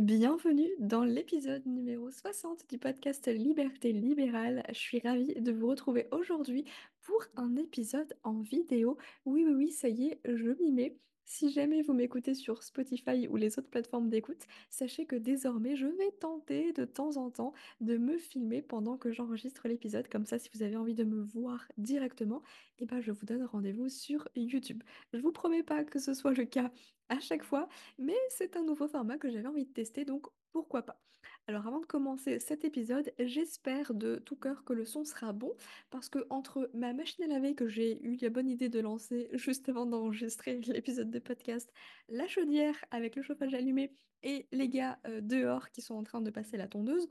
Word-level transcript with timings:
Bienvenue 0.00 0.68
dans 0.78 1.04
l'épisode 1.04 1.64
numéro 1.64 2.10
60 2.10 2.68
du 2.68 2.76
podcast 2.76 3.28
Liberté 3.28 3.92
libérale. 3.92 4.62
Je 4.68 4.74
suis 4.74 5.00
ravie 5.00 5.34
de 5.40 5.52
vous 5.52 5.68
retrouver 5.68 6.06
aujourd'hui 6.10 6.66
pour 7.00 7.24
un 7.34 7.56
épisode 7.56 8.14
en 8.22 8.40
vidéo. 8.42 8.98
Oui, 9.24 9.46
oui, 9.46 9.54
oui, 9.54 9.72
ça 9.72 9.88
y 9.88 10.08
est, 10.08 10.20
je 10.26 10.50
m'y 10.60 10.70
mets. 10.70 10.98
Si 11.28 11.50
jamais 11.50 11.82
vous 11.82 11.92
m'écoutez 11.92 12.34
sur 12.34 12.62
Spotify 12.62 13.26
ou 13.28 13.36
les 13.36 13.58
autres 13.58 13.68
plateformes 13.68 14.08
d'écoute, 14.08 14.46
sachez 14.70 15.06
que 15.06 15.16
désormais, 15.16 15.74
je 15.76 15.86
vais 15.86 16.12
tenter 16.12 16.72
de 16.72 16.84
temps 16.84 17.16
en 17.16 17.30
temps 17.30 17.52
de 17.80 17.96
me 17.98 18.16
filmer 18.16 18.62
pendant 18.62 18.96
que 18.96 19.12
j'enregistre 19.12 19.66
l'épisode. 19.66 20.08
Comme 20.08 20.24
ça, 20.24 20.38
si 20.38 20.48
vous 20.54 20.62
avez 20.62 20.76
envie 20.76 20.94
de 20.94 21.02
me 21.02 21.20
voir 21.22 21.66
directement, 21.78 22.42
eh 22.78 22.86
ben, 22.86 23.00
je 23.00 23.10
vous 23.10 23.26
donne 23.26 23.42
rendez-vous 23.42 23.88
sur 23.88 24.28
YouTube. 24.36 24.82
Je 25.12 25.18
vous 25.18 25.32
promets 25.32 25.64
pas 25.64 25.84
que 25.84 25.98
ce 25.98 26.14
soit 26.14 26.32
le 26.32 26.44
cas 26.44 26.70
à 27.08 27.18
chaque 27.18 27.42
fois, 27.42 27.68
mais 27.98 28.16
c'est 28.30 28.56
un 28.56 28.62
nouveau 28.64 28.86
format 28.86 29.18
que 29.18 29.28
j'avais 29.28 29.48
envie 29.48 29.66
de 29.66 29.72
tester, 29.72 30.04
donc 30.04 30.26
pourquoi 30.52 30.82
pas. 30.82 31.02
Alors 31.48 31.64
avant 31.68 31.78
de 31.78 31.86
commencer 31.86 32.40
cet 32.40 32.64
épisode, 32.64 33.12
j'espère 33.20 33.94
de 33.94 34.16
tout 34.16 34.34
cœur 34.34 34.64
que 34.64 34.72
le 34.72 34.84
son 34.84 35.04
sera 35.04 35.32
bon, 35.32 35.54
parce 35.90 36.08
que 36.08 36.26
entre 36.28 36.68
ma 36.74 36.92
machine 36.92 37.22
à 37.22 37.28
laver 37.28 37.54
que 37.54 37.68
j'ai 37.68 38.02
eu 38.02 38.16
la 38.20 38.30
bonne 38.30 38.48
idée 38.48 38.68
de 38.68 38.80
lancer 38.80 39.28
juste 39.32 39.68
avant 39.68 39.86
d'enregistrer 39.86 40.60
l'épisode 40.66 41.08
de 41.08 41.20
podcast, 41.20 41.72
la 42.08 42.26
chaudière 42.26 42.74
avec 42.90 43.14
le 43.14 43.22
chauffage 43.22 43.54
allumé 43.54 43.92
et 44.24 44.48
les 44.50 44.68
gars 44.68 44.98
euh, 45.06 45.20
dehors 45.20 45.70
qui 45.70 45.82
sont 45.82 45.94
en 45.94 46.02
train 46.02 46.20
de 46.20 46.30
passer 46.30 46.56
la 46.56 46.66
tondeuse, 46.66 47.08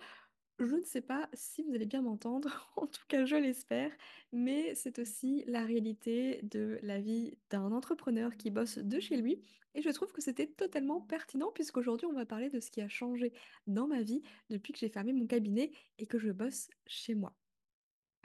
je 0.59 0.75
ne 0.75 0.84
sais 0.84 1.02
pas 1.02 1.30
si 1.34 1.64
vous 1.64 1.73
allez 1.73 1.86
bien 1.86 2.02
m'entendre, 2.02 2.72
en 2.78 2.88
tout 2.88 3.03
cas 3.08 3.25
je 3.25 3.36
l'espère, 3.36 3.92
mais 4.31 4.73
c'est 4.75 5.00
aussi 5.00 5.44
la 5.47 5.64
réalité 5.66 6.42
de 6.44 6.80
la 6.81 7.00
vie 7.00 7.38
d'un 7.50 7.72
entrepreneur 7.72 8.36
qui 8.38 8.52
bosse 8.52 8.78
de 8.78 9.00
chez 9.00 9.17
lui. 9.17 9.42
Et 9.73 9.81
je 9.81 9.89
trouve 9.89 10.14
que 10.14 10.22
c'était 10.22 10.47
totalement 10.47 11.02
pertinent 11.02 11.52
puisqu'aujourd'hui 11.53 12.08
on 12.08 12.14
va 12.14 12.25
parler 12.25 12.50
de 12.50 12.62
ce 12.62 12.72
qui 12.72 12.81
a 12.81 12.88
changé 12.88 13.34
dans 13.67 13.88
ma 13.88 14.02
vie 14.02 14.22
depuis 14.50 14.72
que 14.72 14.80
j'ai 14.80 14.89
fermé 14.89 15.12
mon 15.12 15.28
cabinet 15.28 15.72
et 15.97 16.06
que 16.08 16.17
je 16.17 16.31
bosse 16.31 16.69
chez 16.88 17.16
moi. 17.16 17.36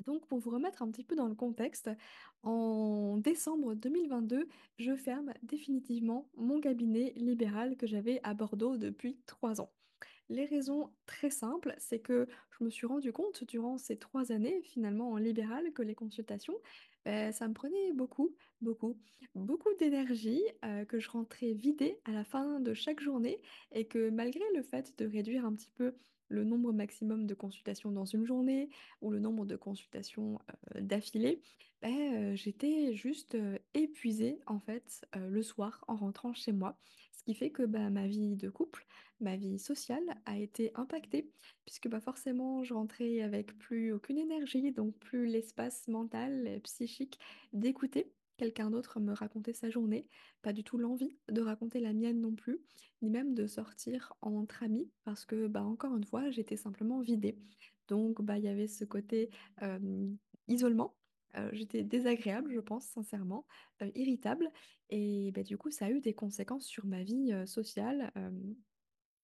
Donc 0.06 0.26
pour 0.26 0.38
vous 0.38 0.50
remettre 0.50 0.82
un 0.82 0.90
petit 0.90 1.04
peu 1.04 1.16
dans 1.16 1.26
le 1.26 1.34
contexte, 1.34 1.90
en 2.42 3.18
décembre 3.18 3.74
2022, 3.74 4.48
je 4.78 4.96
ferme 4.96 5.34
définitivement 5.42 6.30
mon 6.36 6.60
cabinet 6.60 7.12
libéral 7.16 7.76
que 7.76 7.86
j'avais 7.86 8.20
à 8.22 8.32
Bordeaux 8.32 8.76
depuis 8.76 9.18
trois 9.26 9.60
ans. 9.60 9.72
Les 10.30 10.44
raisons 10.44 10.92
très 11.06 11.28
simples, 11.28 11.74
c'est 11.78 11.98
que 11.98 12.28
je 12.56 12.64
me 12.64 12.70
suis 12.70 12.86
rendu 12.86 13.12
compte 13.12 13.42
durant 13.42 13.78
ces 13.78 13.98
trois 13.98 14.30
années, 14.30 14.62
finalement 14.62 15.10
en 15.10 15.16
libéral, 15.16 15.72
que 15.72 15.82
les 15.82 15.96
consultations, 15.96 16.54
ben, 17.04 17.32
ça 17.32 17.48
me 17.48 17.52
prenait 17.52 17.92
beaucoup, 17.94 18.36
beaucoup, 18.60 18.96
beaucoup 19.34 19.74
d'énergie, 19.80 20.40
euh, 20.64 20.84
que 20.84 21.00
je 21.00 21.10
rentrais 21.10 21.52
vidée 21.52 22.00
à 22.04 22.12
la 22.12 22.24
fin 22.24 22.60
de 22.60 22.74
chaque 22.74 23.00
journée 23.00 23.42
et 23.72 23.88
que 23.88 24.08
malgré 24.10 24.44
le 24.54 24.62
fait 24.62 24.96
de 24.98 25.04
réduire 25.04 25.44
un 25.44 25.52
petit 25.52 25.72
peu 25.74 25.96
le 26.30 26.44
nombre 26.44 26.72
maximum 26.72 27.26
de 27.26 27.34
consultations 27.34 27.90
dans 27.90 28.06
une 28.06 28.24
journée 28.24 28.70
ou 29.02 29.10
le 29.10 29.18
nombre 29.18 29.44
de 29.44 29.56
consultations 29.56 30.38
euh, 30.76 30.80
d'affilée, 30.80 31.42
ben, 31.82 31.92
euh, 31.92 32.36
j'étais 32.36 32.94
juste 32.94 33.34
euh, 33.34 33.58
épuisée 33.74 34.40
en 34.46 34.60
fait 34.60 35.04
le 35.14 35.42
soir 35.42 35.84
en 35.88 35.96
rentrant 35.96 36.32
chez 36.32 36.52
moi. 36.52 36.78
Ce 37.12 37.24
qui 37.24 37.34
fait 37.34 37.50
que 37.50 37.64
bah, 37.64 37.90
ma 37.90 38.06
vie 38.06 38.36
de 38.36 38.48
couple, 38.48 38.86
ma 39.20 39.36
vie 39.36 39.58
sociale 39.58 40.04
a 40.24 40.38
été 40.38 40.70
impactée, 40.74 41.30
puisque 41.66 41.88
bah, 41.88 42.00
forcément 42.00 42.62
je 42.62 42.72
rentrais 42.72 43.20
avec 43.20 43.58
plus 43.58 43.92
aucune 43.92 44.18
énergie, 44.18 44.72
donc 44.72 44.96
plus 44.98 45.26
l'espace 45.26 45.88
mental 45.88 46.46
et 46.46 46.60
psychique 46.60 47.18
d'écouter 47.52 48.12
quelqu'un 48.40 48.70
d'autre 48.70 49.00
me 49.00 49.12
raconter 49.12 49.52
sa 49.52 49.68
journée, 49.68 50.08
pas 50.40 50.54
du 50.54 50.64
tout 50.64 50.78
l'envie 50.78 51.18
de 51.30 51.42
raconter 51.42 51.78
la 51.78 51.92
mienne 51.92 52.22
non 52.22 52.34
plus, 52.34 52.58
ni 53.02 53.10
même 53.10 53.34
de 53.34 53.46
sortir 53.46 54.14
entre 54.22 54.62
amis, 54.62 54.90
parce 55.04 55.26
que 55.26 55.46
bah, 55.46 55.62
encore 55.62 55.94
une 55.94 56.04
fois, 56.04 56.30
j'étais 56.30 56.56
simplement 56.56 57.02
vidée. 57.02 57.36
Donc 57.88 58.22
bah, 58.22 58.38
il 58.38 58.44
y 58.44 58.48
avait 58.48 58.66
ce 58.66 58.86
côté 58.86 59.28
isolement. 60.48 60.96
J'étais 61.52 61.84
désagréable, 61.84 62.50
je 62.54 62.60
pense, 62.60 62.86
sincèrement, 62.86 63.44
irritable. 63.94 64.50
Et 64.88 65.32
bah, 65.32 65.42
du 65.42 65.58
coup, 65.58 65.70
ça 65.70 65.84
a 65.84 65.90
eu 65.90 66.00
des 66.00 66.14
conséquences 66.14 66.64
sur 66.64 66.86
ma 66.86 67.02
vie 67.02 67.34
sociale, 67.44 68.10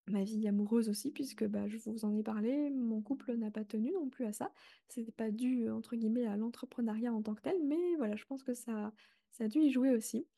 ma 0.09 0.25
vie 0.25 0.47
amoureuse 0.49 0.89
aussi, 0.89 1.11
puisque 1.12 1.44
bah, 1.47 1.69
je 1.69 1.77
vous 1.78 2.05
en 2.05 2.15
ai 2.17 2.22
parlé, 2.22 2.71
mon 2.71 3.03
couple 3.03 3.34
n'a 3.34 3.50
pas 3.50 3.65
tenu 3.65 3.93
non 3.93 4.09
plus 4.09 4.25
à 4.27 4.33
ça. 4.33 4.53
C'était 4.89 5.12
pas 5.12 5.31
dû, 5.31 5.71
entre 5.71 5.97
guillemets, 5.97 6.27
à 6.27 6.37
l'entrepreneuriat 6.37 7.12
en 7.12 7.22
tant 7.22 7.34
que 7.34 7.43
tel, 7.43 7.56
mais 7.65 7.97
voilà, 7.97 8.17
je 8.17 8.25
pense 8.25 8.43
que 8.43 8.55
ça, 8.55 8.93
ça 9.33 9.44
a 9.44 9.49
dû 9.49 9.61
y 9.61 9.71
jouer 9.71 9.91
aussi. 9.91 10.28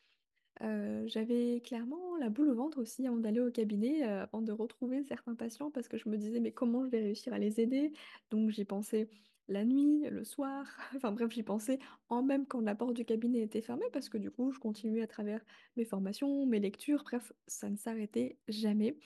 Euh, 0.62 1.04
j'avais 1.06 1.60
clairement 1.64 2.16
la 2.16 2.30
boule 2.30 2.48
au 2.48 2.54
ventre 2.54 2.80
aussi 2.80 3.06
avant 3.06 3.18
d'aller 3.18 3.40
au 3.40 3.50
cabinet, 3.50 4.04
euh, 4.08 4.24
avant 4.24 4.42
de 4.42 4.50
retrouver 4.52 5.04
certains 5.04 5.34
patients, 5.36 5.70
parce 5.70 5.88
que 5.88 5.96
je 5.96 6.08
me 6.08 6.16
disais, 6.16 6.40
mais 6.40 6.52
comment 6.52 6.84
je 6.84 6.90
vais 6.90 7.00
réussir 7.00 7.32
à 7.32 7.38
les 7.38 7.60
aider? 7.60 7.92
Donc 8.30 8.50
j'y 8.50 8.64
pensais 8.64 9.08
la 9.46 9.64
nuit, 9.64 10.04
le 10.10 10.24
soir, 10.24 10.66
enfin 10.96 11.12
bref, 11.12 11.30
j'y 11.30 11.42
pensais 11.44 11.78
en 12.08 12.22
même 12.22 12.46
quand 12.46 12.60
la 12.60 12.74
porte 12.74 12.94
du 12.94 13.04
cabinet 13.04 13.40
était 13.40 13.62
fermée, 13.62 13.86
parce 13.92 14.08
que 14.08 14.18
du 14.18 14.30
coup, 14.30 14.50
je 14.52 14.58
continuais 14.58 15.02
à 15.02 15.06
travers 15.06 15.44
mes 15.76 15.84
formations, 15.84 16.44
mes 16.46 16.60
lectures, 16.60 17.04
bref, 17.04 17.32
ça 17.46 17.70
ne 17.70 17.76
s'arrêtait 17.76 18.38
jamais. 18.48 18.96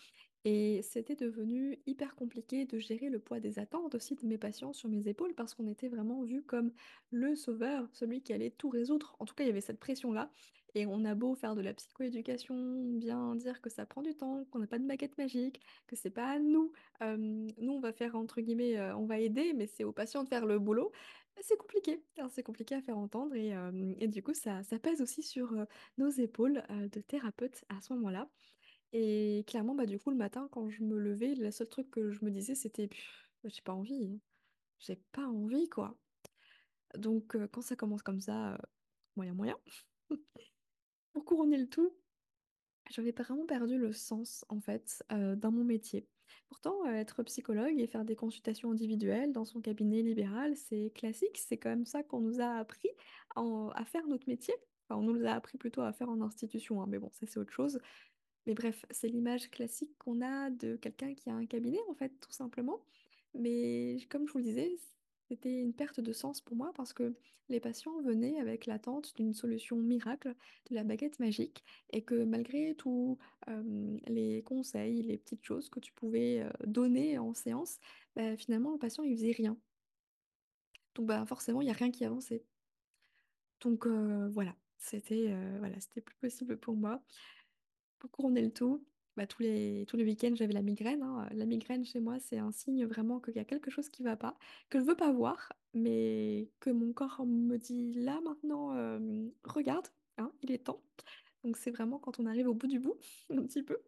Et 0.44 0.82
c'était 0.82 1.14
devenu 1.14 1.78
hyper 1.86 2.16
compliqué 2.16 2.64
de 2.64 2.78
gérer 2.78 3.10
le 3.10 3.20
poids 3.20 3.38
des 3.38 3.60
attentes 3.60 3.94
aussi 3.94 4.16
de 4.16 4.26
mes 4.26 4.38
patients 4.38 4.72
sur 4.72 4.88
mes 4.88 5.06
épaules 5.06 5.34
parce 5.34 5.54
qu'on 5.54 5.69
était 5.69 5.88
vraiment 5.88 6.22
vu 6.22 6.42
comme 6.42 6.72
le 7.10 7.36
sauveur, 7.36 7.88
celui 7.92 8.22
qui 8.22 8.32
allait 8.32 8.50
tout 8.50 8.69
résoudre. 8.69 9.14
En 9.20 9.25
tout 9.25 9.34
cas, 9.34 9.44
il 9.44 9.47
y 9.47 9.50
avait 9.50 9.60
cette 9.60 9.78
pression-là. 9.78 10.32
Et 10.75 10.86
on 10.86 11.04
a 11.04 11.14
beau 11.14 11.34
faire 11.34 11.54
de 11.54 11.60
la 11.60 11.75
psychoéducation, 11.75 12.82
bien 12.94 13.36
dire 13.36 13.60
que 13.60 13.69
ça 13.69 13.84
prend 13.84 14.00
du 14.02 14.14
temps, 14.14 14.47
qu'on 14.50 14.58
n'a 14.58 14.66
pas 14.66 14.78
de 14.78 14.86
baguette 14.86 15.19
magique, 15.19 15.60
que 15.86 15.97
c'est 15.97 16.10
pas 16.10 16.31
à 16.31 16.38
nous. 16.38 16.72
nous, 17.00 17.72
on 17.72 17.81
va 17.81 17.92
faire 17.92 18.16
entre 18.16 18.41
guillemets, 18.41 18.81
on 18.92 19.04
va 19.04 19.19
aider, 19.19 19.52
mais 19.52 19.66
c'est 19.66 19.84
aux 19.84 19.92
patients 19.92 20.25
de 20.25 20.28
faire 20.28 20.47
le 20.47 20.58
boulot. 20.58 20.91
C'est 21.41 21.56
compliqué, 21.58 22.02
hein, 22.19 22.28
c'est 22.31 22.42
compliqué 22.42 22.75
à 22.75 22.82
faire 22.82 22.97
entendre 22.98 23.34
et, 23.34 24.08
du 24.08 24.22
coup, 24.22 24.34
ça, 24.34 24.62
ça 24.62 24.78
pèse 24.78 25.02
aussi 25.02 25.22
sur 25.22 25.54
nos 25.98 26.08
épaules 26.08 26.62
de 26.70 27.00
thérapeute 27.00 27.64
à 27.69 27.81
ce 27.81 27.92
moment-là. 27.92 28.28
Et 28.92 29.44
clairement, 29.47 29.75
bah, 29.75 29.86
du 29.86 29.98
coup, 29.98 30.10
le 30.10 30.16
matin, 30.16 30.48
quand 30.53 30.69
je 30.69 30.82
me 30.82 30.98
levais, 30.98 31.34
le 31.34 31.50
seul 31.50 31.69
truc 31.69 31.91
que 31.91 32.10
je 32.10 32.25
me 32.25 32.30
disais, 32.30 32.54
c'était 32.54 32.88
Pff, 32.88 33.28
j'ai 33.44 33.62
pas 33.62 33.72
envie. 33.72 34.20
J'ai 34.78 34.97
pas 35.12 35.26
envie, 35.26 35.69
quoi. 35.69 35.97
Donc, 36.97 37.36
quand 37.52 37.62
ça 37.62 37.76
commence 37.76 38.02
comme 38.02 38.20
ça, 38.20 38.58
moyen, 39.16 39.34
moyen. 39.34 39.56
Pour 41.12 41.25
couronner 41.25 41.58
le 41.58 41.69
tout, 41.69 41.97
j'avais 42.91 43.12
vraiment 43.12 43.47
perdu 43.47 43.78
le 43.78 43.92
sens, 43.92 44.44
en 44.48 44.60
fait, 44.60 45.02
dans 45.10 45.50
mon 45.50 45.64
métier. 45.64 46.06
Pourtant, 46.48 46.84
être 46.86 47.22
psychologue 47.22 47.78
et 47.78 47.86
faire 47.86 48.04
des 48.04 48.16
consultations 48.16 48.70
individuelles 48.70 49.32
dans 49.32 49.44
son 49.44 49.60
cabinet 49.60 50.02
libéral, 50.02 50.56
c'est 50.56 50.91
classique. 50.94 51.38
C'est 51.38 51.62
même 51.64 51.86
ça 51.86 52.02
qu'on 52.02 52.20
nous 52.20 52.41
a 52.41 52.56
appris 52.56 52.91
à 53.36 53.84
faire 53.86 54.06
notre 54.06 54.28
métier. 54.28 54.54
Enfin, 54.88 55.00
on 55.00 55.02
nous 55.02 55.25
a 55.26 55.31
appris 55.31 55.56
plutôt 55.56 55.81
à 55.81 55.92
faire 55.92 56.10
en 56.10 56.20
institution, 56.20 56.82
hein, 56.82 56.86
mais 56.88 56.98
bon, 56.98 57.10
ça, 57.12 57.26
c'est 57.26 57.38
autre 57.38 57.52
chose. 57.52 57.78
Mais 58.47 58.54
bref, 58.54 58.84
c'est 58.91 59.08
l'image 59.08 59.50
classique 59.50 59.97
qu'on 59.98 60.20
a 60.20 60.50
de 60.50 60.76
quelqu'un 60.76 61.14
qui 61.14 61.30
a 61.30 61.34
un 61.34 61.47
cabinet, 61.47 61.80
en 61.88 61.94
fait, 61.94 62.12
tout 62.20 62.32
simplement. 62.32 62.80
Mais 63.34 63.98
comme 64.10 64.26
je 64.26 64.32
vous 64.32 64.38
le 64.38 64.44
disais, 64.44 64.76
c'était 65.28 65.60
une 65.60 65.72
perte 65.72 66.00
de 66.00 66.12
sens 66.12 66.40
pour 66.40 66.56
moi 66.56 66.72
parce 66.75 66.93
que 66.93 67.14
les 67.49 67.61
patients 67.61 68.00
venaient 68.02 68.38
avec 68.40 68.67
l'attente 68.67 69.14
d'une 69.17 69.32
solution 69.32 69.76
miracle, 69.76 70.34
de 70.70 70.75
la 70.75 70.84
baguette 70.84 71.19
magique, 71.20 71.64
et 71.90 72.02
que 72.02 72.25
malgré 72.25 72.75
tous 72.75 73.19
les 74.06 74.43
conseils, 74.43 75.02
les 75.02 75.19
petites 75.19 75.44
choses 75.44 75.69
que 75.69 75.81
tu 75.81 75.93
pouvais 75.93 76.46
donner 76.67 77.19
en 77.19 77.34
séance, 77.34 77.78
bah, 78.17 78.37
finalement, 78.37 78.72
le 78.72 78.78
patient, 78.78 79.05
il 79.05 79.17
faisait 79.17 79.32
rien. 79.32 79.56
Donc 80.94 81.06
bah, 81.06 81.25
forcément, 81.26 81.61
il 81.62 81.67
n'y 81.67 81.70
a 81.70 81.75
rien 81.75 81.90
qui 81.90 82.05
avançait. 82.05 82.44
Donc 83.61 83.87
voilà, 83.87 84.56
c'était 84.78 85.34
voilà, 85.58 85.78
c'était 85.81 86.00
plus 86.00 86.17
possible 86.17 86.58
pour 86.58 86.75
moi. 86.75 87.02
Pour 88.02 88.10
couronner 88.10 88.43
le 88.43 88.52
tout, 88.52 88.84
bah, 89.16 89.28
tous 89.28 89.43
les, 89.43 89.84
tous 89.87 89.96
les 89.96 90.02
week-ends, 90.04 90.32
j'avais 90.34 90.52
la 90.54 90.62
migraine. 90.62 91.02
hein. 91.04 91.28
La 91.32 91.46
migraine, 91.46 91.84
chez 91.84 92.00
moi, 92.00 92.19
c'est 92.19 92.38
un 92.38 92.50
signe 92.50 92.84
vraiment 92.84 93.20
qu'il 93.20 93.37
y 93.37 93.38
a 93.38 93.44
quelque 93.44 93.70
chose 93.70 93.88
qui 93.90 94.02
va 94.02 94.16
pas, 94.16 94.37
que 94.70 94.81
je 94.81 94.84
veux 94.84 94.96
pas 94.96 95.12
voir, 95.12 95.52
mais 95.72 96.50
que 96.60 96.70
mon 96.70 96.93
corps 96.93 97.25
me 97.25 97.56
dit 97.58 97.93
là 97.94 98.20
maintenant, 98.22 98.75
euh, 98.76 99.28
regarde, 99.44 99.87
hein, 100.19 100.32
il 100.43 100.50
est 100.50 100.64
temps. 100.64 100.82
Donc 101.44 101.56
c'est 101.56 101.70
vraiment 101.70 101.99
quand 102.00 102.19
on 102.19 102.26
arrive 102.26 102.49
au 102.49 102.54
bout 102.54 102.66
du 102.66 102.81
bout, 102.81 102.96
un 103.31 103.43
petit 103.44 103.62
peu. 103.62 103.78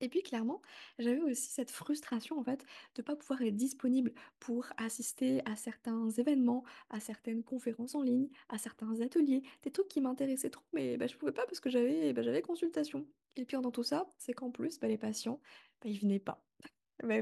Et 0.00 0.08
puis 0.08 0.22
clairement, 0.22 0.62
j'avais 0.98 1.20
aussi 1.20 1.48
cette 1.50 1.70
frustration 1.70 2.38
en 2.38 2.44
fait 2.44 2.64
de 2.94 3.02
pas 3.02 3.16
pouvoir 3.16 3.42
être 3.42 3.56
disponible 3.56 4.12
pour 4.38 4.66
assister 4.76 5.40
à 5.44 5.56
certains 5.56 6.10
événements, 6.10 6.64
à 6.90 7.00
certaines 7.00 7.42
conférences 7.42 7.94
en 7.94 8.02
ligne, 8.02 8.28
à 8.48 8.58
certains 8.58 9.00
ateliers, 9.00 9.42
des 9.62 9.70
trucs 9.70 9.88
qui 9.88 10.00
m'intéressaient 10.00 10.50
trop, 10.50 10.64
mais 10.72 10.96
bah, 10.96 11.06
je 11.06 11.16
pouvais 11.16 11.32
pas 11.32 11.46
parce 11.46 11.60
que 11.60 11.70
j'avais 11.70 12.12
bah, 12.12 12.22
consultation. 12.42 13.06
Et 13.36 13.40
le 13.40 13.46
pire 13.46 13.62
dans 13.62 13.70
tout 13.70 13.82
ça, 13.82 14.12
c'est 14.18 14.32
qu'en 14.34 14.50
plus, 14.50 14.78
bah, 14.80 14.88
les 14.88 14.98
patients, 14.98 15.40
bah, 15.82 15.88
ils 15.88 15.98
venaient 15.98 16.18
pas. 16.18 16.44
Bah 17.04 17.14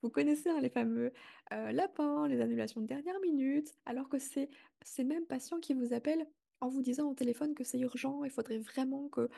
vous 0.00 0.08
connaissez 0.08 0.48
hein, 0.48 0.58
les 0.62 0.70
fameux 0.70 1.12
euh, 1.52 1.70
lapins, 1.72 2.26
les 2.28 2.40
annulations 2.40 2.80
de 2.80 2.86
dernière 2.86 3.20
minute, 3.20 3.74
alors 3.84 4.08
que 4.08 4.18
c'est 4.18 4.48
ces 4.80 5.04
mêmes 5.04 5.26
patients 5.26 5.60
qui 5.60 5.74
vous 5.74 5.92
appellent 5.92 6.26
en 6.60 6.68
vous 6.68 6.82
disant 6.82 7.10
au 7.10 7.14
téléphone 7.14 7.54
que 7.54 7.64
c'est 7.64 7.78
urgent, 7.78 8.24
il 8.24 8.30
faudrait 8.30 8.58
vraiment 8.58 9.08
que 9.08 9.28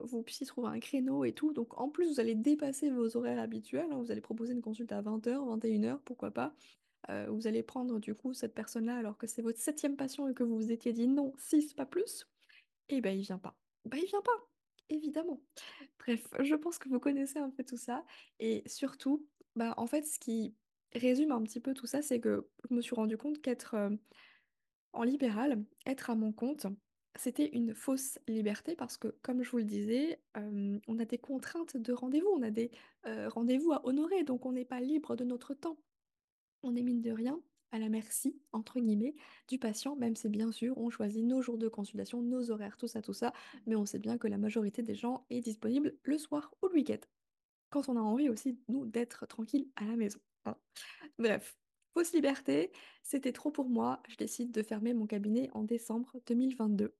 vous 0.00 0.22
puissiez 0.22 0.46
trouver 0.46 0.68
un 0.68 0.80
créneau 0.80 1.24
et 1.24 1.32
tout. 1.32 1.52
Donc 1.52 1.78
en 1.80 1.88
plus, 1.88 2.08
vous 2.08 2.20
allez 2.20 2.34
dépasser 2.34 2.90
vos 2.90 3.16
horaires 3.16 3.40
habituels, 3.40 3.90
hein, 3.92 3.98
vous 3.98 4.10
allez 4.10 4.20
proposer 4.20 4.52
une 4.52 4.62
consulte 4.62 4.92
à 4.92 5.02
20h, 5.02 5.58
21h, 5.60 5.98
pourquoi 6.04 6.30
pas. 6.30 6.54
Vous 7.28 7.46
allez 7.46 7.62
prendre 7.62 8.00
du 8.00 8.14
coup 8.14 8.34
cette 8.34 8.54
personne-là 8.54 8.96
alors 8.96 9.16
que 9.16 9.26
c'est 9.26 9.42
votre 9.42 9.60
septième 9.60 9.96
patient 9.96 10.26
et 10.28 10.34
que 10.34 10.42
vous 10.42 10.56
vous 10.56 10.72
étiez 10.72 10.92
dit 10.92 11.06
non, 11.06 11.32
6, 11.38 11.74
pas 11.74 11.86
plus. 11.86 12.28
Et 12.88 13.00
ben 13.00 13.16
il 13.16 13.22
vient 13.22 13.38
pas. 13.38 13.56
Ben 13.84 13.98
il 14.02 14.06
vient 14.06 14.22
pas, 14.22 14.48
évidemment. 14.88 15.40
Bref, 16.00 16.26
je 16.40 16.54
pense 16.56 16.78
que 16.78 16.88
vous 16.88 16.98
connaissez 16.98 17.38
un 17.38 17.50
peu 17.50 17.62
tout 17.62 17.76
ça. 17.76 18.04
Et 18.40 18.64
surtout, 18.66 19.24
bah, 19.54 19.74
en 19.76 19.86
fait, 19.86 20.04
ce 20.04 20.18
qui 20.18 20.54
résume 20.92 21.30
un 21.30 21.42
petit 21.42 21.60
peu 21.60 21.74
tout 21.74 21.86
ça, 21.86 22.02
c'est 22.02 22.20
que 22.20 22.48
je 22.68 22.74
me 22.74 22.80
suis 22.80 22.94
rendu 22.94 23.16
compte 23.16 23.40
qu'être 23.40 23.76
en 24.96 25.02
libéral, 25.04 25.64
être 25.86 26.10
à 26.10 26.14
mon 26.14 26.32
compte, 26.32 26.66
c'était 27.16 27.48
une 27.48 27.74
fausse 27.74 28.18
liberté 28.28 28.76
parce 28.76 28.96
que, 28.98 29.08
comme 29.22 29.42
je 29.42 29.50
vous 29.50 29.58
le 29.58 29.64
disais, 29.64 30.20
euh, 30.36 30.78
on 30.86 30.98
a 30.98 31.04
des 31.04 31.18
contraintes 31.18 31.76
de 31.76 31.92
rendez-vous, 31.92 32.28
on 32.34 32.42
a 32.42 32.50
des 32.50 32.70
euh, 33.06 33.28
rendez-vous 33.28 33.72
à 33.72 33.86
honorer, 33.86 34.24
donc 34.24 34.44
on 34.46 34.52
n'est 34.52 34.64
pas 34.64 34.80
libre 34.80 35.16
de 35.16 35.24
notre 35.24 35.54
temps. 35.54 35.78
On 36.62 36.74
est 36.76 36.82
mine 36.82 37.00
de 37.02 37.10
rien 37.12 37.40
à 37.72 37.78
la 37.78 37.88
merci, 37.88 38.40
entre 38.52 38.80
guillemets, 38.80 39.14
du 39.48 39.58
patient, 39.58 39.96
même 39.96 40.16
si 40.16 40.28
bien 40.28 40.52
sûr 40.52 40.78
on 40.78 40.90
choisit 40.90 41.24
nos 41.24 41.42
jours 41.42 41.58
de 41.58 41.68
consultation, 41.68 42.22
nos 42.22 42.50
horaires, 42.50 42.76
tout 42.76 42.88
ça, 42.88 43.02
tout 43.02 43.12
ça, 43.12 43.32
mais 43.66 43.76
on 43.76 43.86
sait 43.86 43.98
bien 43.98 44.18
que 44.18 44.28
la 44.28 44.38
majorité 44.38 44.82
des 44.82 44.94
gens 44.94 45.26
est 45.30 45.40
disponible 45.40 45.96
le 46.04 46.18
soir 46.18 46.54
ou 46.62 46.68
le 46.68 46.74
week-end, 46.74 47.00
quand 47.70 47.88
on 47.88 47.96
a 47.96 48.00
envie 48.00 48.28
aussi, 48.28 48.58
nous, 48.68 48.86
d'être 48.86 49.26
tranquille 49.26 49.68
à 49.76 49.84
la 49.84 49.96
maison. 49.96 50.20
hein. 50.44 50.56
Bref, 51.18 51.56
fausse 51.96 52.12
liberté, 52.12 52.72
c'était 53.02 53.32
trop 53.32 53.50
pour 53.50 53.70
moi, 53.70 54.02
je 54.06 54.16
décide 54.16 54.52
de 54.52 54.62
fermer 54.62 54.92
mon 54.92 55.06
cabinet 55.06 55.48
en 55.54 55.64
décembre 55.64 56.20
2022. 56.26 56.94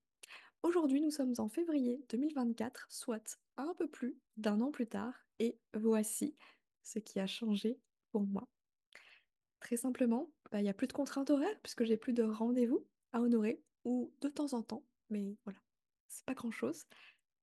Aujourd'hui, 0.63 1.01
nous 1.01 1.11
sommes 1.11 1.35
en 1.37 1.49
février 1.49 2.03
2024, 2.09 2.87
soit 2.89 3.37
un 3.57 3.75
peu 3.77 3.87
plus 3.87 4.17
d'un 4.37 4.59
an 4.59 4.71
plus 4.71 4.87
tard, 4.87 5.13
et 5.37 5.59
voici 5.75 6.35
ce 6.81 6.97
qui 6.97 7.19
a 7.19 7.27
changé 7.27 7.79
pour 8.11 8.23
moi. 8.23 8.47
Très 9.59 9.77
simplement, 9.77 10.31
bah, 10.51 10.61
il 10.61 10.63
n'y 10.63 10.69
a 10.69 10.73
plus 10.73 10.87
de 10.87 10.93
contraintes 10.93 11.29
horaires 11.29 11.59
puisque 11.61 11.83
j'ai 11.83 11.97
plus 11.97 12.13
de 12.13 12.23
rendez-vous 12.23 12.83
à 13.11 13.21
honorer 13.21 13.61
ou 13.85 14.11
de 14.21 14.29
temps 14.29 14.53
en 14.53 14.63
temps, 14.63 14.83
mais 15.11 15.37
voilà, 15.43 15.59
c'est 16.07 16.25
pas 16.25 16.33
grand-chose. 16.33 16.87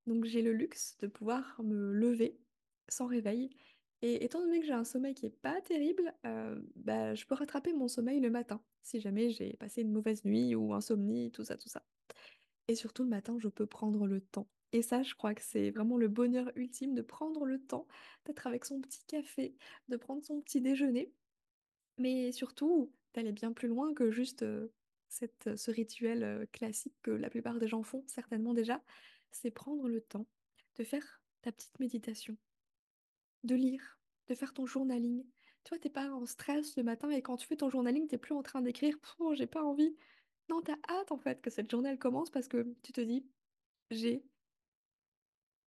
Donc 0.08 0.24
j'ai 0.24 0.42
le 0.42 0.54
luxe 0.54 0.96
de 0.98 1.06
pouvoir 1.06 1.62
me 1.62 1.92
lever 1.92 2.36
sans 2.88 3.06
réveil. 3.06 3.50
Et 4.04 4.22
étant 4.22 4.40
donné 4.40 4.60
que 4.60 4.66
j'ai 4.66 4.72
un 4.72 4.84
sommeil 4.84 5.14
qui 5.14 5.24
est 5.24 5.30
pas 5.30 5.60
terrible, 5.62 6.12
euh, 6.26 6.60
bah, 6.76 7.14
je 7.14 7.24
peux 7.24 7.34
rattraper 7.34 7.72
mon 7.72 7.88
sommeil 7.88 8.20
le 8.20 8.28
matin 8.30 8.60
si 8.82 9.00
jamais 9.00 9.30
j'ai 9.30 9.54
passé 9.54 9.80
une 9.80 9.92
mauvaise 9.92 10.26
nuit 10.26 10.54
ou 10.54 10.74
insomnie, 10.74 11.30
tout 11.32 11.42
ça, 11.42 11.56
tout 11.56 11.70
ça. 11.70 11.82
Et 12.68 12.74
surtout 12.74 13.02
le 13.02 13.08
matin, 13.08 13.38
je 13.38 13.48
peux 13.48 13.64
prendre 13.66 14.06
le 14.06 14.20
temps. 14.20 14.46
Et 14.72 14.82
ça, 14.82 15.02
je 15.02 15.14
crois 15.14 15.34
que 15.34 15.42
c'est 15.42 15.70
vraiment 15.70 15.96
le 15.96 16.08
bonheur 16.08 16.52
ultime 16.54 16.94
de 16.94 17.00
prendre 17.00 17.46
le 17.46 17.58
temps, 17.58 17.88
d'être 18.26 18.46
avec 18.46 18.66
son 18.66 18.78
petit 18.82 19.02
café, 19.06 19.54
de 19.88 19.96
prendre 19.96 20.22
son 20.22 20.42
petit 20.42 20.60
déjeuner 20.60 21.10
mais 21.98 22.32
surtout, 22.32 22.92
d'aller 23.14 23.32
bien 23.32 23.52
plus 23.52 23.68
loin 23.68 23.94
que 23.94 24.10
juste 24.10 24.42
euh, 24.42 24.68
cette, 25.08 25.56
ce 25.56 25.70
rituel 25.70 26.24
euh, 26.24 26.46
classique 26.52 26.94
que 27.02 27.10
la 27.10 27.30
plupart 27.30 27.58
des 27.58 27.68
gens 27.68 27.82
font, 27.82 28.04
certainement 28.06 28.54
déjà, 28.54 28.82
c'est 29.30 29.50
prendre 29.50 29.88
le 29.88 30.00
temps 30.00 30.26
de 30.76 30.84
faire 30.84 31.22
ta 31.42 31.52
petite 31.52 31.78
méditation, 31.78 32.36
de 33.44 33.54
lire, 33.54 33.98
de 34.28 34.34
faire 34.34 34.54
ton 34.54 34.66
journaling. 34.66 35.24
Tu 35.64 35.70
vois, 35.70 35.78
t'es 35.78 35.90
pas 35.90 36.10
en 36.10 36.26
stress 36.26 36.76
le 36.76 36.82
matin 36.82 37.10
et 37.10 37.22
quand 37.22 37.36
tu 37.36 37.46
fais 37.46 37.56
ton 37.56 37.70
journaling, 37.70 38.06
t'es 38.06 38.18
plus 38.18 38.34
en 38.34 38.42
train 38.42 38.62
d'écrire, 38.62 38.98
Pouh, 39.00 39.34
j'ai 39.34 39.46
pas 39.46 39.62
envie. 39.62 39.96
Non, 40.50 40.60
t'as 40.60 40.76
hâte 40.88 41.12
en 41.12 41.18
fait 41.18 41.40
que 41.40 41.50
cette 41.50 41.70
journée 41.70 41.96
commence 41.98 42.30
parce 42.30 42.48
que 42.48 42.74
tu 42.82 42.92
te 42.92 43.00
dis, 43.00 43.26
j'ai 43.90 44.24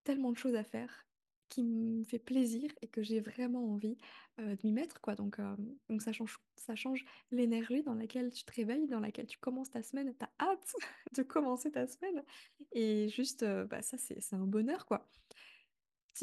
tellement 0.04 0.32
de 0.32 0.38
choses 0.38 0.56
à 0.56 0.64
faire 0.64 1.08
qui 1.50 1.64
me 1.64 2.04
fait 2.04 2.20
plaisir 2.20 2.72
et 2.82 2.88
que 2.88 3.02
j'ai 3.02 3.20
vraiment 3.20 3.74
envie 3.74 3.98
euh, 4.40 4.56
de 4.56 4.60
m'y 4.64 4.72
mettre, 4.72 5.00
quoi. 5.02 5.16
Donc, 5.16 5.40
euh, 5.40 5.56
donc 5.90 6.02
ça 6.02 6.12
change, 6.12 6.40
ça 6.56 6.76
change 6.76 7.06
l'énergie 7.32 7.84
dans 7.84 7.94
laquelle 7.94 8.32
tu 8.32 8.44
te 8.44 8.54
réveilles, 8.54 8.88
dans 8.88 9.00
laquelle 9.00 9.28
tu 9.28 9.38
commences 9.38 9.72
ta 9.72 9.82
semaine. 9.84 10.14
T'as 10.18 10.30
hâte 10.40 10.76
de 11.16 11.24
commencer 11.24 11.72
ta 11.72 11.88
semaine. 11.88 12.24
Et 12.74 13.10
juste, 13.10 13.44
euh, 13.44 13.66
bah, 13.66 13.82
ça, 13.82 13.98
c'est, 13.98 14.22
c'est 14.22 14.36
un 14.36 14.46
bonheur, 14.46 14.86
quoi. 14.86 15.10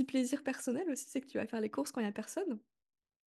Plaisir 0.03 0.43
personnel 0.43 0.91
aussi, 0.91 1.05
c'est 1.09 1.21
que 1.21 1.29
tu 1.29 1.39
vas 1.39 1.47
faire 1.47 1.61
les 1.61 1.71
courses 1.71 1.93
quand 1.93 2.01
il 2.01 2.05
n'y 2.05 2.09
a 2.09 2.13
personne. 2.13 2.59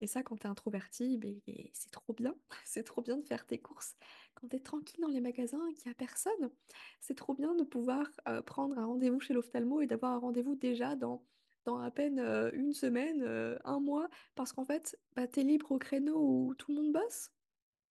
Et 0.02 0.08
ça, 0.08 0.22
quand 0.22 0.38
t'es 0.38 0.48
introverti, 0.48 1.18
ben, 1.18 1.40
c'est 1.74 1.92
trop 1.92 2.14
bien. 2.14 2.36
C'est 2.66 2.84
trop 2.84 3.02
bien 3.02 3.18
de 3.18 3.25
faire 3.25 3.46
tes 3.48 3.60
courses. 3.60 3.96
Quand 4.36 4.48
t'es 4.48 4.60
tranquille 4.60 5.00
dans 5.02 5.08
les 5.08 5.22
magasins 5.22 5.66
et 5.68 5.74
qu'il 5.74 5.90
n'y 5.90 5.92
a 5.92 5.96
personne, 5.96 6.52
c'est 7.00 7.16
trop 7.16 7.34
bien 7.34 7.56
de 7.56 7.64
pouvoir 7.64 8.06
prendre 8.46 8.78
un 8.78 8.86
rendez-vous 8.86 9.19
chez 9.19 9.34
l'ophtalmo 9.34 9.81
et 9.81 9.88
d'avoir 9.88 10.12
un 10.12 10.19
rendez-vous 10.19 10.56
déjà 10.56 10.96
dans, 10.96 11.25
dans 11.66 11.80
à 11.80 11.90
peine 11.90 12.19
une 12.54 12.74
semaine, 12.74 13.24
un 13.63 13.80
mois, 13.80 14.10
parce 14.36 14.54
qu'en 14.54 14.66
fait, 14.66 15.00
bah, 15.16 15.28
t'es 15.28 15.44
libre 15.44 15.72
au 15.72 15.80
créneau 15.80 16.20
où 16.20 16.54
tout 16.56 16.72
le 16.72 16.81
monde 16.81 16.94
bosse. 16.94 17.31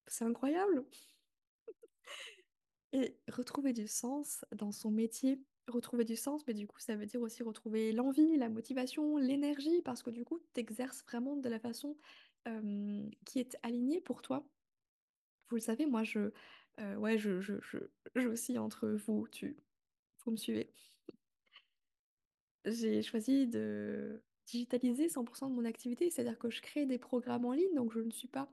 C'est 0.07 0.25
incroyable. 0.25 0.85
Et 2.93 3.19
retrouver 3.29 3.73
du 3.73 3.89
sens 3.89 4.45
dans 4.53 4.73
son 4.73 4.91
métier, 4.91 5.41
retrouver 5.69 6.05
du 6.05 6.17
sens, 6.17 6.47
mais 6.47 6.55
du 6.55 6.67
coup, 6.67 6.79
ça 6.81 6.97
veut 6.97 7.07
dire 7.07 7.21
aussi 7.21 7.43
retrouver 7.43 7.93
l'envie, 7.93 8.37
la 8.37 8.49
motivation, 8.49 9.17
l'énergie, 9.17 9.83
parce 9.83 10.03
que 10.03 10.11
du 10.11 10.25
coup, 10.25 10.41
tu 10.55 10.61
exerces 10.61 11.03
vraiment 11.05 11.37
de 11.37 11.49
la 11.49 11.59
façon 11.59 11.97
qui 13.25 13.41
est 13.41 13.57
alignée 13.65 14.01
pour 14.01 14.23
toi. 14.23 14.47
Vous 15.49 15.57
le 15.57 15.61
savez, 15.61 15.85
moi, 15.85 16.05
je, 16.05 16.31
ouais, 16.97 17.19
je, 17.19 17.41
je, 17.41 17.55
je, 18.15 18.29
oscille 18.29 18.59
entre 18.59 18.89
vous, 18.89 19.27
tu, 19.33 19.57
vous 20.25 20.31
me 20.31 20.37
suivez. 20.37 20.71
J'ai 22.65 23.03
choisi 23.03 23.49
de 23.49 24.23
digitaliser 24.47 25.09
100% 25.09 25.49
de 25.49 25.55
mon 25.55 25.65
activité, 25.65 26.09
c'est-à-dire 26.11 26.39
que 26.39 26.51
je 26.51 26.63
crée 26.63 26.87
des 26.87 26.99
programmes 26.99 27.45
en 27.45 27.53
ligne, 27.53 27.75
donc 27.75 27.93
je 27.93 28.01
ne 28.01 28.11
suis 28.11 28.29
pas 28.29 28.49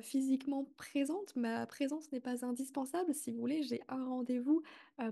physiquement 0.00 0.64
présente. 0.76 1.36
Ma 1.36 1.64
présence 1.66 2.10
n'est 2.10 2.20
pas 2.20 2.44
indispensable. 2.44 3.14
Si 3.14 3.30
vous 3.30 3.38
voulez, 3.38 3.62
j'ai 3.62 3.82
un 3.88 4.04
rendez-vous 4.04 4.62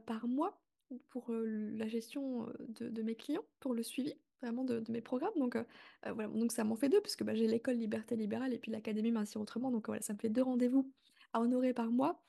par 0.04 0.26
mois 0.26 0.63
pour 1.08 1.30
la 1.30 1.88
gestion 1.88 2.46
de, 2.68 3.02
mes 3.02 3.14
clients, 3.14 3.44
pour 3.60 3.74
le 3.74 3.82
suivi 3.82 4.14
vraiment 4.42 4.64
de, 4.64 4.82
mes 4.90 5.00
programmes. 5.00 5.34
Donc, 5.36 5.56
voilà. 6.04 6.28
Donc 6.28 6.52
ça 6.52 6.64
m'en 6.64 6.76
fait 6.76 6.88
deux, 6.88 7.00
puisque 7.00 7.24
bah, 7.24 7.34
j'ai 7.34 7.46
l'école 7.46 7.76
Liberté 7.76 8.16
Libérale 8.16 8.52
et 8.52 8.58
puis 8.58 8.70
l'Académie 8.70 9.12
Mincir 9.12 9.40
Autrement. 9.40 9.70
Donc 9.70 9.86
voilà, 9.86 10.02
ça 10.02 10.12
me 10.12 10.18
fait 10.18 10.28
deux 10.28 10.42
rendez-vous 10.42 10.90
à 11.32 11.40
honorer 11.40 11.72
par 11.72 11.90
mois. 11.90 12.22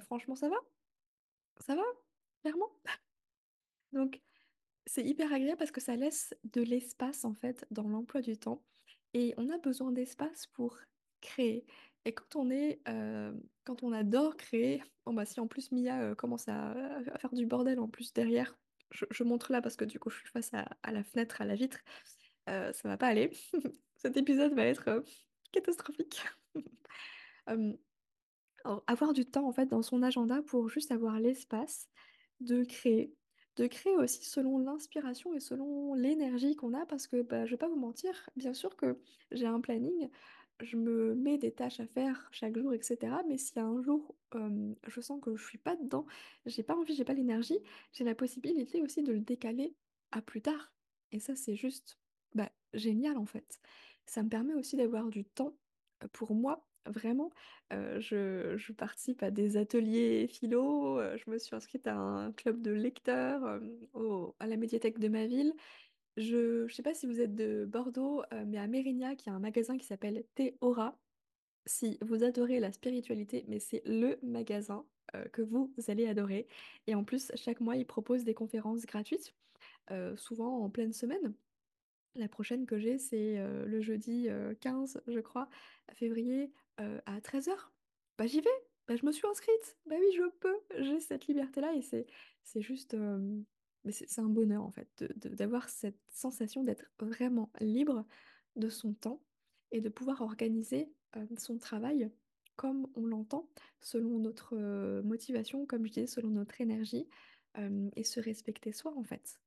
Franchement, 0.00 0.36
ça 0.36 0.48
va? 0.48 0.56
Ça 1.58 1.74
va? 1.74 1.82
Clairement? 2.42 2.70
Donc, 3.92 4.20
c'est 4.86 5.04
hyper 5.04 5.32
agréable 5.32 5.58
parce 5.58 5.72
que 5.72 5.80
ça 5.80 5.96
laisse 5.96 6.34
de 6.44 6.62
l'espace 6.62 7.24
en 7.24 7.34
fait 7.34 7.66
dans 7.70 7.88
l'emploi 7.88 8.20
du 8.20 8.36
temps 8.36 8.62
et 9.14 9.34
on 9.36 9.50
a 9.50 9.58
besoin 9.58 9.92
d'espace 9.92 10.46
pour 10.48 10.78
créer. 11.20 11.64
Et 12.06 12.12
quand 12.12 12.36
on 12.36 12.50
est, 12.50 12.80
euh, 12.88 13.32
quand 13.64 13.82
on 13.82 13.92
adore 13.92 14.36
créer, 14.36 14.80
bah 15.12 15.24
si 15.24 15.40
en 15.40 15.48
plus 15.48 15.72
Mia 15.72 16.00
euh, 16.00 16.14
commence 16.14 16.48
à, 16.48 16.74
faire 17.18 17.32
du 17.32 17.46
bordel 17.46 17.80
en 17.80 17.88
plus 17.88 18.12
derrière, 18.12 18.56
je, 18.92 19.24
montre 19.24 19.50
là 19.50 19.60
parce 19.60 19.76
que 19.76 19.84
du 19.84 19.98
coup 19.98 20.08
je 20.10 20.18
suis 20.18 20.28
face 20.28 20.52
à, 20.54 20.92
la 20.92 21.02
fenêtre, 21.02 21.42
à 21.42 21.44
la 21.44 21.56
vitre, 21.56 21.78
euh, 22.48 22.72
ça 22.72 22.88
va 22.88 22.96
pas 22.96 23.08
aller. 23.08 23.30
Cet 23.96 24.16
épisode 24.16 24.54
va 24.54 24.64
être 24.66 24.88
euh, 24.88 25.00
catastrophique. 25.52 26.24
Alors, 27.46 28.82
avoir 28.86 29.12
du 29.12 29.24
temps 29.24 29.48
en 29.48 29.52
fait 29.52 29.66
dans 29.66 29.82
son 29.82 30.02
agenda 30.02 30.42
pour 30.42 30.68
juste 30.68 30.92
avoir 30.92 31.18
l'espace 31.18 31.88
de 32.40 32.62
créer, 32.62 33.12
de 33.56 33.66
créer 33.66 33.96
aussi 33.96 34.24
selon 34.24 34.58
l'inspiration 34.58 35.34
et 35.34 35.40
selon 35.40 35.94
l'énergie 35.94 36.54
qu'on 36.56 36.74
a 36.74 36.86
parce 36.86 37.06
que 37.06 37.22
bah, 37.22 37.46
je 37.46 37.52
vais 37.52 37.56
pas 37.56 37.68
vous 37.68 37.78
mentir, 37.78 38.28
bien 38.36 38.54
sûr 38.54 38.76
que 38.76 39.00
j'ai 39.30 39.46
un 39.46 39.60
planning, 39.60 40.08
je 40.62 40.76
me 40.76 41.14
mets 41.14 41.38
des 41.38 41.52
tâches 41.52 41.80
à 41.80 41.86
faire 41.86 42.28
chaque 42.32 42.56
jour, 42.58 42.72
etc. 42.72 43.12
Mais 43.28 43.36
a 43.56 43.62
un 43.62 43.82
jour 43.82 44.14
je 44.86 45.00
sens 45.00 45.20
que 45.22 45.34
je 45.36 45.44
suis 45.44 45.58
pas 45.58 45.76
dedans, 45.76 46.06
j'ai 46.46 46.62
pas 46.62 46.76
envie, 46.76 46.94
j'ai 46.94 47.04
pas 47.04 47.14
l'énergie, 47.14 47.58
j'ai 47.92 48.04
la 48.04 48.14
possibilité 48.14 48.82
aussi 48.82 49.02
de 49.02 49.12
le 49.12 49.20
décaler 49.20 49.74
à 50.12 50.22
plus 50.22 50.42
tard. 50.42 50.72
Et 51.12 51.20
ça 51.20 51.36
c'est 51.36 51.56
juste 51.56 51.98
bah, 52.34 52.50
génial 52.74 53.16
en 53.16 53.26
fait. 53.26 53.60
Ça 54.06 54.22
me 54.22 54.28
permet 54.28 54.54
aussi 54.54 54.76
d'avoir 54.76 55.08
du 55.08 55.24
temps 55.24 55.56
pour 56.12 56.34
moi 56.34 56.66
Vraiment, 56.86 57.32
je, 57.70 58.72
participe 58.72 59.22
à 59.22 59.30
des 59.30 59.56
ateliers 59.56 60.28
philo, 60.28 61.00
je 61.16 61.30
me 61.30 61.38
suis 61.38 61.56
inscrite 61.56 61.86
à 61.86 61.96
un 61.96 62.32
club 62.32 62.62
de 62.62 62.70
lecteurs 62.70 63.60
à 64.38 64.46
la 64.46 64.56
médiathèque 64.56 64.98
de 64.98 65.08
ma 65.08 65.26
ville. 65.26 65.52
Je, 66.16 66.66
je 66.66 66.74
sais 66.74 66.82
pas 66.82 66.94
si 66.94 67.06
vous 67.06 67.20
êtes 67.20 67.34
de 67.34 67.66
Bordeaux, 67.66 68.22
euh, 68.32 68.44
mais 68.46 68.58
à 68.58 68.66
Mérignac, 68.66 69.24
il 69.24 69.28
y 69.28 69.32
a 69.32 69.34
un 69.34 69.38
magasin 69.38 69.76
qui 69.76 69.86
s'appelle 69.86 70.24
Théora. 70.34 70.98
Si 71.66 71.98
vous 72.00 72.22
adorez 72.24 72.60
la 72.60 72.72
spiritualité, 72.72 73.44
mais 73.48 73.58
c'est 73.58 73.82
le 73.84 74.18
magasin 74.22 74.86
euh, 75.14 75.24
que 75.28 75.42
vous 75.42 75.72
allez 75.88 76.06
adorer. 76.06 76.46
Et 76.86 76.94
en 76.94 77.04
plus, 77.04 77.30
chaque 77.34 77.60
mois, 77.60 77.76
ils 77.76 77.86
proposent 77.86 78.24
des 78.24 78.34
conférences 78.34 78.86
gratuites, 78.86 79.34
euh, 79.90 80.16
souvent 80.16 80.64
en 80.64 80.70
pleine 80.70 80.92
semaine. 80.92 81.34
La 82.16 82.28
prochaine 82.28 82.66
que 82.66 82.78
j'ai, 82.78 82.98
c'est 82.98 83.36
le 83.66 83.80
jeudi 83.82 84.28
euh, 84.28 84.54
15, 84.60 85.02
je 85.06 85.20
crois, 85.20 85.48
février, 85.92 86.50
à 86.78 87.20
13h. 87.20 87.54
Bah 88.18 88.26
j'y 88.26 88.40
vais, 88.40 88.50
bah 88.88 88.96
je 88.96 89.04
me 89.06 89.12
suis 89.12 89.26
inscrite. 89.26 89.76
Bah 89.86 89.96
oui, 89.98 90.06
je 90.14 90.22
peux, 90.40 90.56
j'ai 90.78 91.00
cette 91.00 91.26
liberté-là 91.26 91.74
et 91.74 91.82
c'est 91.82 92.60
juste... 92.60 92.96
c'est 93.92 94.20
un 94.20 94.28
bonheur 94.28 94.62
en 94.62 94.70
fait, 94.70 95.04
d'avoir 95.16 95.68
cette 95.68 95.98
sensation 96.08 96.64
d'être 96.64 96.90
vraiment 96.98 97.50
libre 97.60 98.04
de 98.56 98.68
son 98.68 98.94
temps 98.94 99.22
et 99.72 99.80
de 99.80 99.88
pouvoir 99.88 100.22
organiser 100.22 100.88
son 101.36 101.58
travail 101.58 102.10
comme 102.56 102.86
on 102.94 103.06
l'entend, 103.06 103.48
selon 103.80 104.18
notre 104.18 104.56
motivation, 105.02 105.66
comme 105.66 105.86
je 105.86 105.92
disais, 105.92 106.06
selon 106.06 106.30
notre 106.30 106.60
énergie, 106.60 107.06
et 107.96 108.04
se 108.04 108.20
respecter 108.20 108.72
soi 108.72 108.92
en 108.96 109.04
fait. 109.04 109.40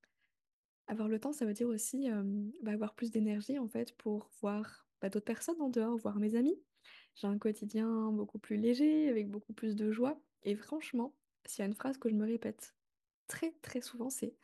Avoir 0.87 1.07
le 1.07 1.19
temps, 1.19 1.33
ça 1.33 1.45
veut 1.45 1.53
dire 1.53 1.67
aussi 1.67 2.09
bah, 2.61 2.71
avoir 2.71 2.95
plus 2.95 3.11
d'énergie 3.11 3.59
en 3.59 3.67
fait 3.67 3.95
pour 3.97 4.29
voir 4.41 4.87
bah, 5.01 5.09
d'autres 5.09 5.25
personnes 5.25 5.61
en 5.61 5.69
dehors, 5.69 5.97
voir 5.97 6.19
mes 6.19 6.35
amis. 6.35 6.59
J'ai 7.15 7.27
un 7.27 7.37
quotidien 7.37 8.11
beaucoup 8.11 8.39
plus 8.39 8.57
léger, 8.57 9.09
avec 9.09 9.29
beaucoup 9.29 9.53
plus 9.53 9.75
de 9.75 9.91
joie. 9.91 10.19
Et 10.43 10.55
franchement, 10.55 11.13
s'il 11.45 11.59
y 11.59 11.63
a 11.63 11.67
une 11.67 11.75
phrase 11.75 11.97
que 11.97 12.09
je 12.09 12.15
me 12.15 12.25
répète 12.25 12.75
très 13.29 13.53
très 13.61 13.81
souvent, 13.81 14.09
c'est 14.09 14.35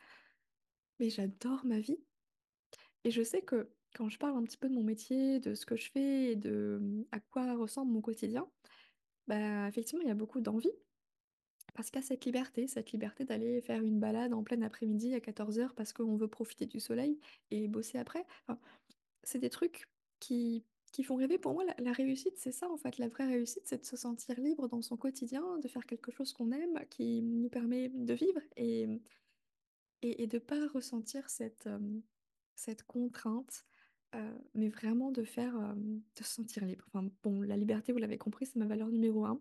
Mais 0.98 1.10
j'adore 1.10 1.66
ma 1.66 1.80
vie. 1.80 1.98
Et 3.04 3.10
je 3.10 3.22
sais 3.22 3.42
que 3.42 3.70
quand 3.94 4.08
je 4.08 4.18
parle 4.18 4.36
un 4.36 4.44
petit 4.44 4.56
peu 4.56 4.68
de 4.68 4.74
mon 4.74 4.82
métier, 4.82 5.40
de 5.40 5.54
ce 5.54 5.66
que 5.66 5.76
je 5.76 5.90
fais 5.90 6.32
et 6.32 6.36
de 6.36 6.80
euh, 6.82 7.06
à 7.12 7.20
quoi 7.20 7.54
ressemble 7.56 7.92
mon 7.92 8.00
quotidien, 8.00 8.48
bah 9.28 9.68
effectivement, 9.68 10.02
il 10.02 10.08
y 10.08 10.10
a 10.10 10.14
beaucoup 10.14 10.40
d'envie. 10.40 10.72
Parce 11.74 11.90
qu'il 11.90 12.00
y 12.00 12.04
a 12.04 12.06
cette 12.06 12.24
liberté, 12.24 12.68
cette 12.68 12.92
liberté 12.92 13.24
d'aller 13.24 13.60
faire 13.60 13.82
une 13.82 14.00
balade 14.00 14.32
en 14.32 14.42
plein 14.42 14.62
après-midi 14.62 15.14
à 15.14 15.20
14 15.20 15.58
heures 15.58 15.74
parce 15.74 15.92
qu'on 15.92 16.16
veut 16.16 16.28
profiter 16.28 16.64
du 16.66 16.80
soleil 16.80 17.18
et 17.50 17.68
bosser 17.68 17.98
après. 17.98 18.24
C'est 19.24 19.38
des 19.38 19.50
trucs 19.50 19.86
qui, 20.20 20.64
qui 20.96 21.04
font 21.04 21.16
rêver. 21.16 21.36
Pour 21.36 21.52
moi, 21.52 21.62
la, 21.78 21.92
réussite, 21.92 22.38
c'est 22.38 22.52
ça 22.52 22.70
en 22.70 22.78
fait. 22.78 22.96
La 22.96 23.08
vraie 23.08 23.26
réussite, 23.26 23.64
c'est 23.66 23.76
de 23.76 23.84
se 23.84 23.98
sentir 23.98 24.40
libre 24.40 24.66
dans 24.66 24.80
son 24.80 24.96
quotidien, 24.96 25.58
de 25.58 25.68
faire 25.68 25.84
quelque 25.84 26.10
chose 26.10 26.32
qu'on 26.32 26.52
aime, 26.52 26.80
qui 26.88 27.20
nous 27.20 27.50
permet 27.50 27.90
de 27.90 28.14
vivre 28.14 28.40
et, 28.56 28.88
et, 30.00 30.26
de 30.26 30.38
pas 30.38 30.66
ressentir 30.68 31.28
cette, 31.28 31.66
euh, 31.66 32.00
cette 32.54 32.84
contrainte, 32.84 33.66
euh, 34.14 34.38
mais 34.54 34.70
vraiment 34.70 35.10
de 35.10 35.22
faire, 35.22 35.54
euh, 35.58 35.74
de 35.74 36.24
se 36.24 36.32
sentir 36.32 36.64
libre. 36.64 36.86
Enfin, 36.88 37.06
bon, 37.22 37.42
la 37.42 37.58
liberté, 37.58 37.92
vous 37.92 37.98
l'avez 37.98 38.16
compris, 38.16 38.46
c'est 38.46 38.58
ma 38.58 38.64
valeur 38.64 38.88
numéro 38.88 39.26
un. 39.26 39.38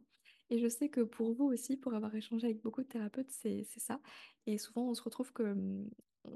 Et 0.50 0.59
je 0.59 0.67
sais 0.67 0.89
que 0.89 1.00
pour 1.00 1.31
vous 1.31 1.45
aussi, 1.45 1.77
pour 1.77 1.93
avoir 1.93 2.13
échangé 2.13 2.47
avec 2.47 2.62
beaucoup 2.62 2.83
de 2.83 2.88
thérapeutes, 2.89 3.31
c'est, 3.31 3.63
ça. 3.77 4.01
Et 4.45 4.57
souvent, 4.57 4.89
on 4.89 4.93
se 4.93 5.01
retrouve 5.01 5.31
que, 5.31 5.55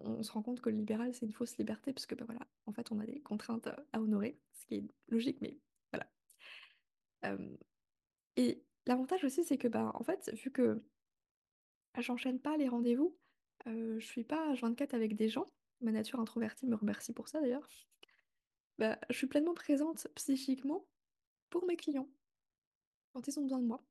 on 0.03 0.23
se 0.23 0.31
rend 0.31 0.41
compte 0.41 0.61
que 0.61 0.69
le 0.69 0.77
libéral, 0.77 1.13
c'est 1.13 1.25
une 1.25 1.33
fausse 1.33 1.57
liberté, 1.57 1.93
parce 1.93 2.05
que, 2.05 2.15
ben 2.15 2.25
voilà, 2.25 2.47
en 2.65 2.73
fait, 2.73 2.91
on 2.91 2.99
a 2.99 3.05
des 3.05 3.21
contraintes 3.21 3.67
à 3.93 4.01
honorer, 4.01 4.39
ce 4.53 4.65
qui 4.65 4.75
est 4.75 4.83
logique, 5.09 5.39
mais 5.41 5.57
voilà. 5.91 7.37
Et 8.35 8.63
l'avantage 8.85 9.23
aussi, 9.23 9.43
c'est 9.43 9.57
que, 9.57 9.67
bah, 9.67 9.91
en 9.95 10.03
fait, 10.03 10.31
vu 10.33 10.51
que 10.51 10.81
J'enchaîne 11.97 12.39
pas 12.39 12.57
les 12.57 12.67
rendez-vous. 12.67 13.17
Euh, 13.67 13.99
je 13.99 14.05
suis 14.05 14.23
pas 14.23 14.53
H24 14.53 14.95
avec 14.95 15.15
des 15.15 15.29
gens. 15.29 15.45
Ma 15.81 15.91
nature 15.91 16.19
introvertie 16.19 16.65
me 16.65 16.75
remercie 16.75 17.13
pour 17.13 17.27
ça 17.27 17.41
d'ailleurs. 17.41 17.67
Bah, 18.77 18.97
je 19.09 19.17
suis 19.17 19.27
pleinement 19.27 19.53
présente 19.53 20.07
psychiquement 20.15 20.85
pour 21.49 21.65
mes 21.65 21.75
clients 21.75 22.09
quand 23.13 23.27
ils 23.27 23.37
ont 23.39 23.43
besoin 23.43 23.59
de 23.59 23.65
moi. 23.65 23.83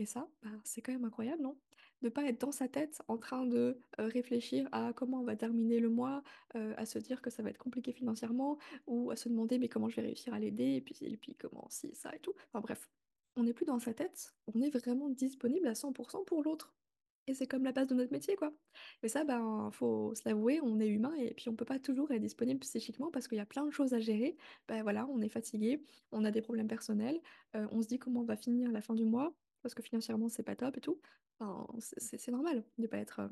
Et 0.00 0.06
ça, 0.06 0.26
bah, 0.42 0.48
c'est 0.64 0.80
quand 0.80 0.92
même 0.92 1.04
incroyable, 1.04 1.42
non? 1.42 1.58
De 2.00 2.08
pas 2.08 2.24
être 2.24 2.40
dans 2.40 2.52
sa 2.52 2.68
tête 2.68 3.02
en 3.06 3.18
train 3.18 3.44
de 3.44 3.78
réfléchir 3.98 4.66
à 4.72 4.94
comment 4.94 5.20
on 5.20 5.24
va 5.24 5.36
terminer 5.36 5.78
le 5.78 5.90
mois, 5.90 6.22
à 6.54 6.86
se 6.86 6.98
dire 6.98 7.20
que 7.20 7.28
ça 7.28 7.42
va 7.42 7.50
être 7.50 7.58
compliqué 7.58 7.92
financièrement, 7.92 8.56
ou 8.86 9.10
à 9.10 9.16
se 9.16 9.28
demander 9.28 9.58
mais 9.58 9.68
comment 9.68 9.90
je 9.90 9.96
vais 9.96 10.06
réussir 10.06 10.32
à 10.32 10.38
l'aider, 10.38 10.76
et 10.76 10.80
puis, 10.80 11.36
comment 11.38 11.66
si, 11.68 11.94
ça 11.94 12.16
et 12.16 12.18
tout. 12.20 12.32
Enfin 12.48 12.62
bref, 12.62 12.88
on 13.36 13.42
n'est 13.42 13.52
plus 13.52 13.66
dans 13.66 13.78
sa 13.78 13.92
tête, 13.92 14.34
on 14.46 14.62
est 14.62 14.70
vraiment 14.70 15.10
disponible 15.10 15.66
à 15.66 15.74
100% 15.74 16.24
pour 16.24 16.42
l'autre. 16.42 16.74
Et 17.26 17.34
c'est 17.34 17.46
comme 17.46 17.64
la 17.64 17.72
base 17.72 17.86
de 17.86 17.94
notre 17.94 18.10
métier, 18.10 18.34
quoi. 18.34 18.54
Mais 19.02 19.10
ça, 19.10 19.24
ben, 19.24 19.68
faut 19.70 20.14
se 20.14 20.22
l'avouer, 20.24 20.60
on 20.62 20.80
est 20.80 20.88
humain 20.88 21.12
et 21.18 21.34
puis 21.34 21.50
on 21.50 21.54
peut 21.54 21.66
pas 21.66 21.78
toujours 21.78 22.10
être 22.10 22.22
disponible 22.22 22.60
psychiquement 22.60 23.10
parce 23.10 23.28
qu'il 23.28 23.36
y 23.36 23.42
a 23.42 23.46
plein 23.46 23.66
de 23.66 23.70
choses 23.70 23.92
à 23.92 24.00
gérer. 24.00 24.38
Ben 24.66 24.82
voilà, 24.82 25.06
on 25.08 25.20
est 25.20 25.28
fatigué, 25.28 25.84
on 26.10 26.24
a 26.24 26.30
des 26.30 26.40
problèmes 26.40 26.68
personnels, 26.68 27.20
on 27.52 27.82
se 27.82 27.88
dit 27.88 27.98
comment 27.98 28.22
on 28.22 28.24
va 28.24 28.38
finir 28.38 28.72
la 28.72 28.80
fin 28.80 28.94
du 28.94 29.04
mois 29.04 29.34
parce 29.62 29.74
que 29.74 29.82
financièrement 29.82 30.28
c'est 30.28 30.42
pas 30.42 30.56
top 30.56 30.76
et 30.76 30.80
tout. 30.80 31.00
C'est 31.88 32.28
normal 32.28 32.64
de 32.78 32.86
pas 32.86 32.98
être 32.98 33.20
euh, 33.20 33.28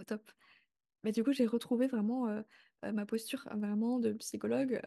au 0.00 0.04
top. 0.04 0.30
Mais 1.04 1.12
du 1.12 1.24
coup, 1.24 1.32
j'ai 1.32 1.46
retrouvé 1.46 1.86
vraiment 1.86 2.28
euh, 2.28 2.42
euh, 2.84 2.92
ma 2.92 3.06
posture 3.06 3.48
vraiment 3.54 3.98
de 3.98 4.12
psychologue 4.14 4.80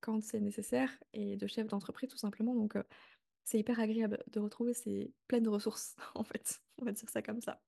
quand 0.00 0.22
c'est 0.22 0.40
nécessaire 0.40 0.90
et 1.12 1.36
de 1.36 1.46
chef 1.46 1.66
d'entreprise 1.66 2.08
tout 2.08 2.16
simplement. 2.16 2.54
Donc, 2.54 2.74
c'est 3.44 3.58
hyper 3.58 3.78
agréable 3.80 4.22
de 4.28 4.40
retrouver 4.40 4.74
ces 4.74 5.12
pleines 5.28 5.48
ressources 5.48 5.94
en 6.14 6.24
fait. 6.24 6.60
On 6.78 6.84
va 6.84 6.92
dire 6.92 7.08
ça 7.08 7.22
comme 7.22 7.40
ça. 7.40 7.60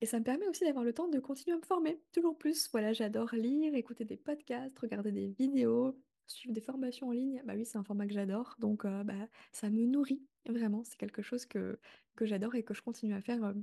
Et 0.00 0.06
ça 0.06 0.18
me 0.18 0.24
permet 0.24 0.48
aussi 0.48 0.64
d'avoir 0.64 0.84
le 0.84 0.92
temps 0.92 1.08
de 1.08 1.18
continuer 1.20 1.54
à 1.54 1.58
me 1.58 1.64
former 1.64 2.02
toujours 2.12 2.36
plus. 2.36 2.68
Voilà, 2.72 2.92
j'adore 2.92 3.34
lire, 3.34 3.74
écouter 3.74 4.04
des 4.04 4.16
podcasts, 4.16 4.78
regarder 4.78 5.12
des 5.12 5.28
vidéos, 5.28 5.96
suivre 6.26 6.54
des 6.54 6.60
formations 6.60 7.08
en 7.08 7.12
ligne. 7.12 7.42
Bah 7.44 7.54
oui, 7.56 7.64
c'est 7.64 7.78
un 7.78 7.84
format 7.84 8.06
que 8.06 8.12
j'adore, 8.12 8.56
donc 8.58 8.84
euh, 8.84 9.04
bah, 9.04 9.28
ça 9.52 9.70
me 9.70 9.84
nourrit 9.86 10.22
vraiment. 10.46 10.84
C'est 10.84 10.96
quelque 10.96 11.22
chose 11.22 11.46
que, 11.46 11.78
que 12.16 12.26
j'adore 12.26 12.54
et 12.54 12.62
que 12.62 12.74
je 12.74 12.82
continue 12.82 13.14
à 13.14 13.20
faire 13.20 13.44
euh, 13.44 13.54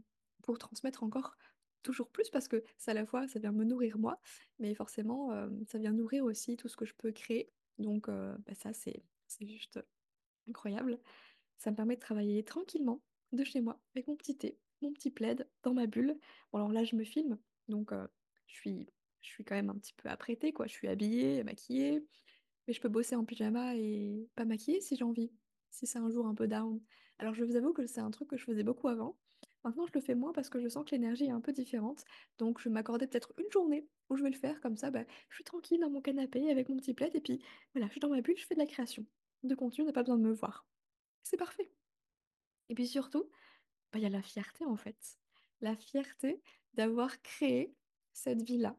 pour 0.43 0.57
transmettre 0.57 1.03
encore 1.03 1.35
toujours 1.83 2.09
plus 2.11 2.29
parce 2.29 2.47
que 2.47 2.63
ça 2.77 2.91
à 2.91 2.93
la 2.93 3.05
fois, 3.05 3.27
ça 3.27 3.39
vient 3.39 3.51
me 3.51 3.63
nourrir 3.63 3.97
moi, 3.97 4.19
mais 4.59 4.75
forcément, 4.75 5.31
euh, 5.31 5.49
ça 5.67 5.79
vient 5.79 5.93
nourrir 5.93 6.23
aussi 6.23 6.55
tout 6.57 6.67
ce 6.67 6.77
que 6.77 6.85
je 6.85 6.93
peux 6.93 7.11
créer. 7.11 7.51
Donc 7.79 8.07
bah, 8.07 8.53
ça, 8.53 8.73
c'est 8.73 9.03
juste 9.39 9.79
incroyable. 10.47 10.99
Ça 11.57 11.71
me 11.71 11.75
permet 11.75 11.95
de 11.95 12.01
travailler 12.01 12.43
tranquillement 12.43 13.01
de 13.31 13.43
chez 13.43 13.61
moi 13.61 13.79
avec 13.95 14.07
mon 14.07 14.15
petit 14.15 14.37
thé, 14.37 14.59
mon 14.81 14.93
petit 14.93 15.09
plaid 15.09 15.49
dans 15.63 15.73
ma 15.73 15.87
bulle. 15.87 16.19
Bon, 16.51 16.59
alors 16.59 16.71
là, 16.71 16.83
je 16.83 16.95
me 16.95 17.03
filme, 17.03 17.39
donc 17.67 17.91
je 18.45 18.53
suis, 18.53 18.87
je 19.21 19.29
suis 19.29 19.43
quand 19.43 19.55
même 19.55 19.71
un 19.71 19.77
petit 19.79 19.93
peu 19.93 20.09
apprêtée, 20.09 20.53
quoi. 20.53 20.67
Je 20.67 20.73
suis 20.73 20.87
habillée, 20.87 21.43
maquillée, 21.43 22.03
mais 22.67 22.73
je 22.73 22.81
peux 22.81 22.89
bosser 22.89 23.15
en 23.15 23.25
pyjama 23.25 23.75
et 23.75 24.29
pas 24.35 24.45
maquillée 24.45 24.81
si 24.81 24.95
j'ai 24.95 25.03
envie, 25.03 25.31
si 25.69 25.87
c'est 25.87 25.99
un 25.99 26.09
jour 26.09 26.27
un 26.27 26.35
peu 26.35 26.47
down. 26.47 26.79
Alors 27.19 27.33
je 27.33 27.43
vous 27.43 27.55
avoue 27.55 27.73
que 27.73 27.85
c'est 27.85 28.01
un 28.01 28.11
truc 28.11 28.29
que 28.29 28.37
je 28.37 28.43
faisais 28.43 28.63
beaucoup 28.63 28.87
avant. 28.87 29.17
Maintenant, 29.63 29.85
je 29.85 29.91
le 29.93 30.01
fais 30.01 30.15
moins 30.15 30.33
parce 30.33 30.49
que 30.49 30.59
je 30.59 30.67
sens 30.67 30.85
que 30.85 30.91
l'énergie 30.91 31.25
est 31.25 31.31
un 31.31 31.41
peu 31.41 31.53
différente. 31.53 32.03
Donc, 32.39 32.59
je 32.59 32.67
m'accorder 32.67 33.05
peut-être 33.05 33.31
une 33.37 33.51
journée 33.51 33.87
où 34.09 34.17
je 34.17 34.23
vais 34.23 34.31
le 34.31 34.35
faire 34.35 34.59
comme 34.59 34.75
ça. 34.75 34.89
Bah, 34.89 35.03
je 35.29 35.35
suis 35.35 35.43
tranquille 35.43 35.79
dans 35.79 35.89
mon 35.91 36.01
canapé 36.01 36.49
avec 36.49 36.67
mon 36.67 36.77
petit 36.77 36.95
plaid 36.95 37.15
et 37.15 37.21
puis 37.21 37.43
voilà, 37.73 37.85
je 37.87 37.91
suis 37.91 37.99
dans 37.99 38.09
ma 38.09 38.21
bulle, 38.21 38.37
je 38.37 38.45
fais 38.45 38.55
de 38.55 38.59
la 38.59 38.65
création 38.65 39.05
de 39.43 39.55
contenu, 39.55 39.83
on 39.83 39.87
n'a 39.87 39.93
pas 39.93 40.03
besoin 40.03 40.17
de 40.17 40.23
me 40.23 40.33
voir. 40.33 40.65
C'est 41.23 41.37
parfait. 41.37 41.71
Et 42.69 42.75
puis 42.75 42.87
surtout, 42.87 43.29
bah, 43.91 43.99
il 43.99 44.01
y 44.01 44.05
a 44.05 44.09
la 44.09 44.21
fierté 44.21 44.65
en 44.65 44.77
fait. 44.77 45.19
La 45.61 45.75
fierté 45.75 46.41
d'avoir 46.73 47.21
créé 47.21 47.75
cette 48.13 48.41
vie-là, 48.41 48.77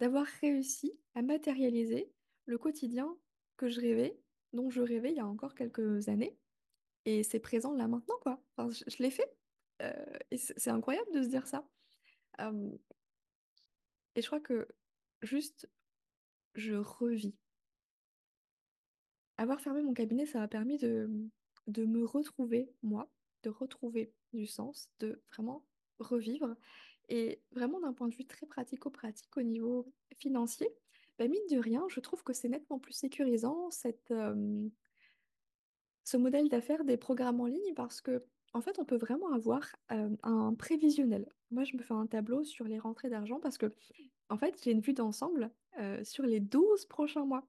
d'avoir 0.00 0.26
réussi 0.40 0.92
à 1.14 1.22
matérialiser 1.22 2.10
le 2.48 2.58
quotidien 2.58 3.14
que 3.56 3.68
je 3.68 3.80
rêvais, 3.80 4.18
dont 4.54 4.70
je 4.70 4.80
rêvais 4.80 5.10
il 5.10 5.16
y 5.16 5.20
a 5.20 5.26
encore 5.26 5.54
quelques 5.54 6.08
années. 6.08 6.36
Et 7.04 7.22
c'est 7.22 7.38
présent 7.38 7.74
là 7.74 7.86
maintenant, 7.86 8.16
quoi. 8.22 8.42
Je, 8.58 9.02
l'ai 9.02 9.10
fait. 9.10 9.30
Euh, 9.82 10.18
et 10.30 10.38
c'est 10.38 10.70
incroyable 10.70 11.12
de 11.12 11.22
se 11.22 11.28
dire 11.28 11.46
ça. 11.46 11.68
Et 14.14 14.22
je 14.22 14.26
crois 14.26 14.40
que 14.40 14.66
juste, 15.22 15.68
je 16.54 16.74
revis. 16.74 17.34
Avoir 19.36 19.60
fermé 19.60 19.82
mon 19.82 19.94
cabinet, 19.94 20.26
ça 20.26 20.40
m'a 20.40 20.48
permis 20.48 20.78
de, 20.78 21.08
de 21.66 21.84
me 21.84 22.04
retrouver, 22.04 22.72
moi, 22.82 23.10
de 23.42 23.50
retrouver 23.50 24.12
du 24.32 24.46
sens, 24.46 24.90
de 25.00 25.22
vraiment 25.32 25.64
revivre. 25.98 26.56
Et 27.10 27.42
vraiment 27.52 27.80
d'un 27.80 27.92
point 27.92 28.08
de 28.08 28.14
vue 28.14 28.26
très 28.26 28.46
pratico-pratique 28.46 29.36
au 29.36 29.42
niveau 29.42 29.92
financier, 30.18 30.68
bah, 31.18 31.28
mine 31.28 31.40
de 31.50 31.58
rien, 31.58 31.84
je 31.88 32.00
trouve 32.00 32.22
que 32.22 32.32
c'est 32.32 32.48
nettement 32.48 32.78
plus 32.78 32.92
sécurisant 32.92 33.70
cette, 33.70 34.12
ce 36.04 36.16
modèle 36.16 36.48
d'affaires 36.48 36.84
des 36.84 36.96
programmes 36.96 37.40
en 37.40 37.46
ligne 37.46 37.74
parce 37.74 38.00
que, 38.00 38.24
en 38.52 38.60
fait, 38.60 38.78
on 38.78 38.84
peut 38.84 38.96
vraiment 38.96 39.32
avoir 39.32 39.76
un 39.88 40.54
prévisionnel. 40.54 41.28
Moi, 41.50 41.64
je 41.64 41.76
me 41.76 41.82
fais 41.82 41.94
un 41.94 42.06
tableau 42.06 42.44
sur 42.44 42.66
les 42.66 42.78
rentrées 42.78 43.10
d'argent 43.10 43.40
parce 43.40 43.58
que, 43.58 43.72
en 44.30 44.38
fait, 44.38 44.60
j'ai 44.62 44.70
une 44.72 44.80
vue 44.80 44.94
d'ensemble 44.94 45.50
sur 46.02 46.24
les 46.24 46.40
12 46.40 46.86
prochains 46.86 47.24
mois. 47.24 47.46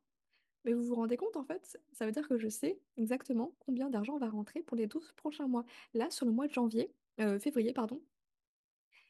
Mais 0.66 0.74
vous 0.74 0.84
vous 0.84 0.96
rendez 0.96 1.18
compte, 1.18 1.38
en 1.38 1.44
fait, 1.44 1.80
ça 1.94 2.06
veut 2.06 2.12
dire 2.12 2.28
que 2.28 2.38
je 2.38 2.50
sais 2.50 2.80
exactement 2.98 3.56
combien 3.60 3.90
d'argent 3.90 4.18
va 4.18 4.30
rentrer 4.30 4.62
pour 4.62 4.76
les 4.76 4.88
12 4.88 5.14
prochains 5.14 5.48
mois. 5.48 5.66
Là, 5.94 6.10
sur 6.10 6.26
le 6.26 6.32
mois 6.32 6.48
de 6.48 6.54
janvier, 6.54 6.94
euh, 7.20 7.40
février, 7.40 7.74
pardon, 7.74 8.02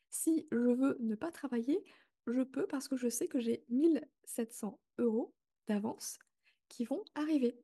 si 0.10 0.48
je 0.52 0.58
veux 0.58 0.98
ne 1.00 1.16
pas 1.16 1.32
travailler, 1.32 1.84
je 2.32 2.42
peux 2.42 2.68
parce 2.68 2.88
que 2.88 2.98
je 2.98 3.10
sais 3.10 3.28
que 3.28 3.40
j'ai 3.40 3.64
1700 3.70 4.80
euros 4.98 5.34
d'avance 5.68 6.20
qui 6.68 6.86
vont 6.86 7.04
arriver. 7.16 7.58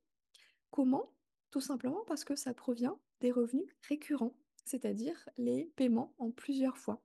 Comment? 0.71 1.11
Tout 1.51 1.61
simplement 1.61 2.03
parce 2.05 2.23
que 2.23 2.35
ça 2.35 2.53
provient 2.53 2.99
des 3.21 3.31
revenus 3.31 3.67
récurrents, 3.87 4.35
c'est-à-dire 4.65 5.29
les 5.37 5.65
paiements 5.75 6.13
en 6.17 6.31
plusieurs 6.31 6.77
fois. 6.77 7.01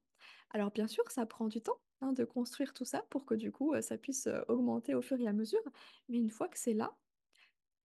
Alors 0.50 0.70
bien 0.70 0.88
sûr, 0.88 1.08
ça 1.10 1.26
prend 1.26 1.48
du 1.48 1.60
temps 1.60 1.80
hein, 2.00 2.12
de 2.12 2.24
construire 2.24 2.72
tout 2.72 2.84
ça 2.84 3.02
pour 3.10 3.24
que 3.24 3.34
du 3.34 3.52
coup 3.52 3.80
ça 3.80 3.96
puisse 3.96 4.26
euh, 4.26 4.42
augmenter 4.48 4.94
au 4.94 5.02
fur 5.02 5.20
et 5.20 5.28
à 5.28 5.32
mesure, 5.32 5.62
mais 6.08 6.18
une 6.18 6.30
fois 6.30 6.48
que 6.48 6.58
c'est 6.58 6.74
là, 6.74 6.96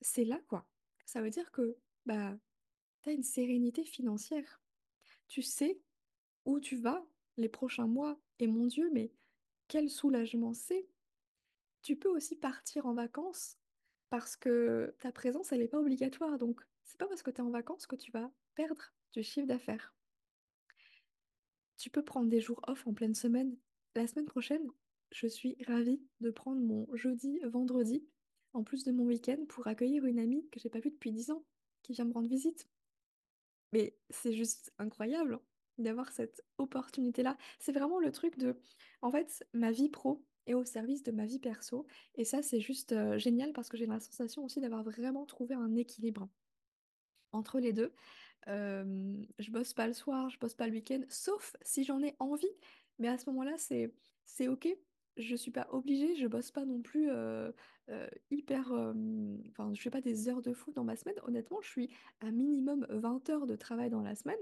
c'est 0.01 0.25
là 0.25 0.39
quoi. 0.47 0.67
Ça 1.05 1.21
veut 1.21 1.29
dire 1.29 1.51
que 1.51 1.77
bah, 2.05 2.35
tu 3.03 3.09
as 3.09 3.13
une 3.13 3.23
sérénité 3.23 3.83
financière. 3.83 4.61
Tu 5.27 5.41
sais 5.41 5.79
où 6.45 6.59
tu 6.59 6.77
vas 6.77 7.05
les 7.37 7.49
prochains 7.49 7.87
mois, 7.87 8.19
et 8.39 8.47
mon 8.47 8.65
Dieu, 8.65 8.89
mais 8.93 9.11
quel 9.67 9.89
soulagement 9.89 10.53
c'est! 10.53 10.87
Tu 11.81 11.95
peux 11.95 12.09
aussi 12.09 12.35
partir 12.35 12.85
en 12.85 12.93
vacances 12.93 13.57
parce 14.09 14.35
que 14.35 14.95
ta 14.99 15.11
présence, 15.11 15.51
elle 15.51 15.59
n'est 15.59 15.67
pas 15.67 15.79
obligatoire. 15.79 16.37
Donc, 16.37 16.61
c'est 16.83 16.97
pas 16.97 17.07
parce 17.07 17.23
que 17.23 17.31
tu 17.31 17.37
es 17.37 17.43
en 17.43 17.49
vacances 17.49 17.87
que 17.87 17.95
tu 17.95 18.11
vas 18.11 18.31
perdre 18.55 18.93
du 19.13 19.23
chiffre 19.23 19.47
d'affaires. 19.47 19.93
Tu 21.77 21.89
peux 21.89 22.03
prendre 22.03 22.29
des 22.29 22.41
jours 22.41 22.61
off 22.67 22.87
en 22.87 22.93
pleine 22.93 23.15
semaine. 23.15 23.57
La 23.95 24.07
semaine 24.07 24.25
prochaine, 24.25 24.67
je 25.11 25.27
suis 25.27 25.57
ravie 25.67 26.01
de 26.21 26.31
prendre 26.31 26.61
mon 26.61 26.87
jeudi, 26.95 27.39
vendredi, 27.43 28.07
en 28.53 28.63
plus 28.63 28.83
de 28.83 28.91
mon 28.91 29.03
week-end, 29.05 29.45
pour 29.47 29.67
accueillir 29.67 30.05
une 30.05 30.19
amie 30.19 30.47
que 30.49 30.59
j'ai 30.59 30.69
pas 30.69 30.79
vue 30.79 30.91
depuis 30.91 31.11
10 31.11 31.31
ans, 31.31 31.45
qui 31.83 31.93
vient 31.93 32.05
me 32.05 32.13
rendre 32.13 32.29
visite. 32.29 32.69
Mais 33.73 33.97
c'est 34.09 34.33
juste 34.33 34.73
incroyable 34.77 35.39
d'avoir 35.77 36.11
cette 36.11 36.43
opportunité-là. 36.57 37.37
C'est 37.59 37.71
vraiment 37.71 37.99
le 37.99 38.11
truc 38.11 38.37
de, 38.37 38.57
en 39.01 39.11
fait, 39.11 39.45
ma 39.53 39.71
vie 39.71 39.89
pro 39.89 40.23
est 40.47 40.53
au 40.53 40.63
service 40.63 41.03
de 41.03 41.11
ma 41.11 41.25
vie 41.25 41.39
perso. 41.39 41.85
Et 42.15 42.23
ça, 42.23 42.41
c'est 42.41 42.59
juste 42.59 42.91
euh, 42.91 43.17
génial 43.17 43.53
parce 43.53 43.69
que 43.69 43.77
j'ai 43.77 43.85
la 43.85 43.99
sensation 43.99 44.43
aussi 44.43 44.61
d'avoir 44.61 44.83
vraiment 44.83 45.25
trouvé 45.25 45.55
un 45.55 45.75
équilibre 45.75 46.29
entre 47.31 47.59
les 47.59 47.73
deux. 47.73 47.93
Je 48.47 49.51
bosse 49.51 49.73
pas 49.73 49.87
le 49.87 49.93
soir, 49.93 50.29
je 50.29 50.37
bosse 50.39 50.53
pas 50.53 50.67
le 50.67 50.73
week-end, 50.73 51.01
sauf 51.09 51.55
si 51.61 51.83
j'en 51.83 52.01
ai 52.03 52.15
envie. 52.19 52.45
Mais 52.99 53.07
à 53.07 53.17
ce 53.17 53.29
moment-là, 53.29 53.55
c'est 53.57 54.47
ok. 54.47 54.67
Je 55.17 55.35
suis 55.35 55.51
pas 55.51 55.67
obligée, 55.71 56.15
je 56.15 56.27
bosse 56.27 56.51
pas 56.51 56.65
non 56.65 56.81
plus 56.81 57.09
hyper. 58.29 58.71
Enfin, 59.49 59.73
je 59.73 59.81
fais 59.81 59.89
pas 59.89 60.01
des 60.01 60.29
heures 60.29 60.41
de 60.41 60.53
fou 60.53 60.71
dans 60.73 60.83
ma 60.83 60.95
semaine. 60.95 61.15
Honnêtement, 61.23 61.59
je 61.61 61.69
suis 61.69 61.89
à 62.21 62.31
minimum 62.31 62.85
20 62.89 63.29
heures 63.29 63.47
de 63.47 63.55
travail 63.55 63.89
dans 63.89 64.01
la 64.01 64.15
semaine. 64.15 64.39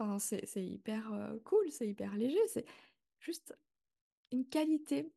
Enfin, 0.00 0.18
c'est 0.18 0.64
hyper 0.64 1.12
euh, 1.12 1.38
cool, 1.44 1.70
c'est 1.70 1.86
hyper 1.86 2.16
léger. 2.16 2.40
C'est 2.48 2.64
juste 3.18 3.54
une 4.32 4.46
qualité 4.46 5.12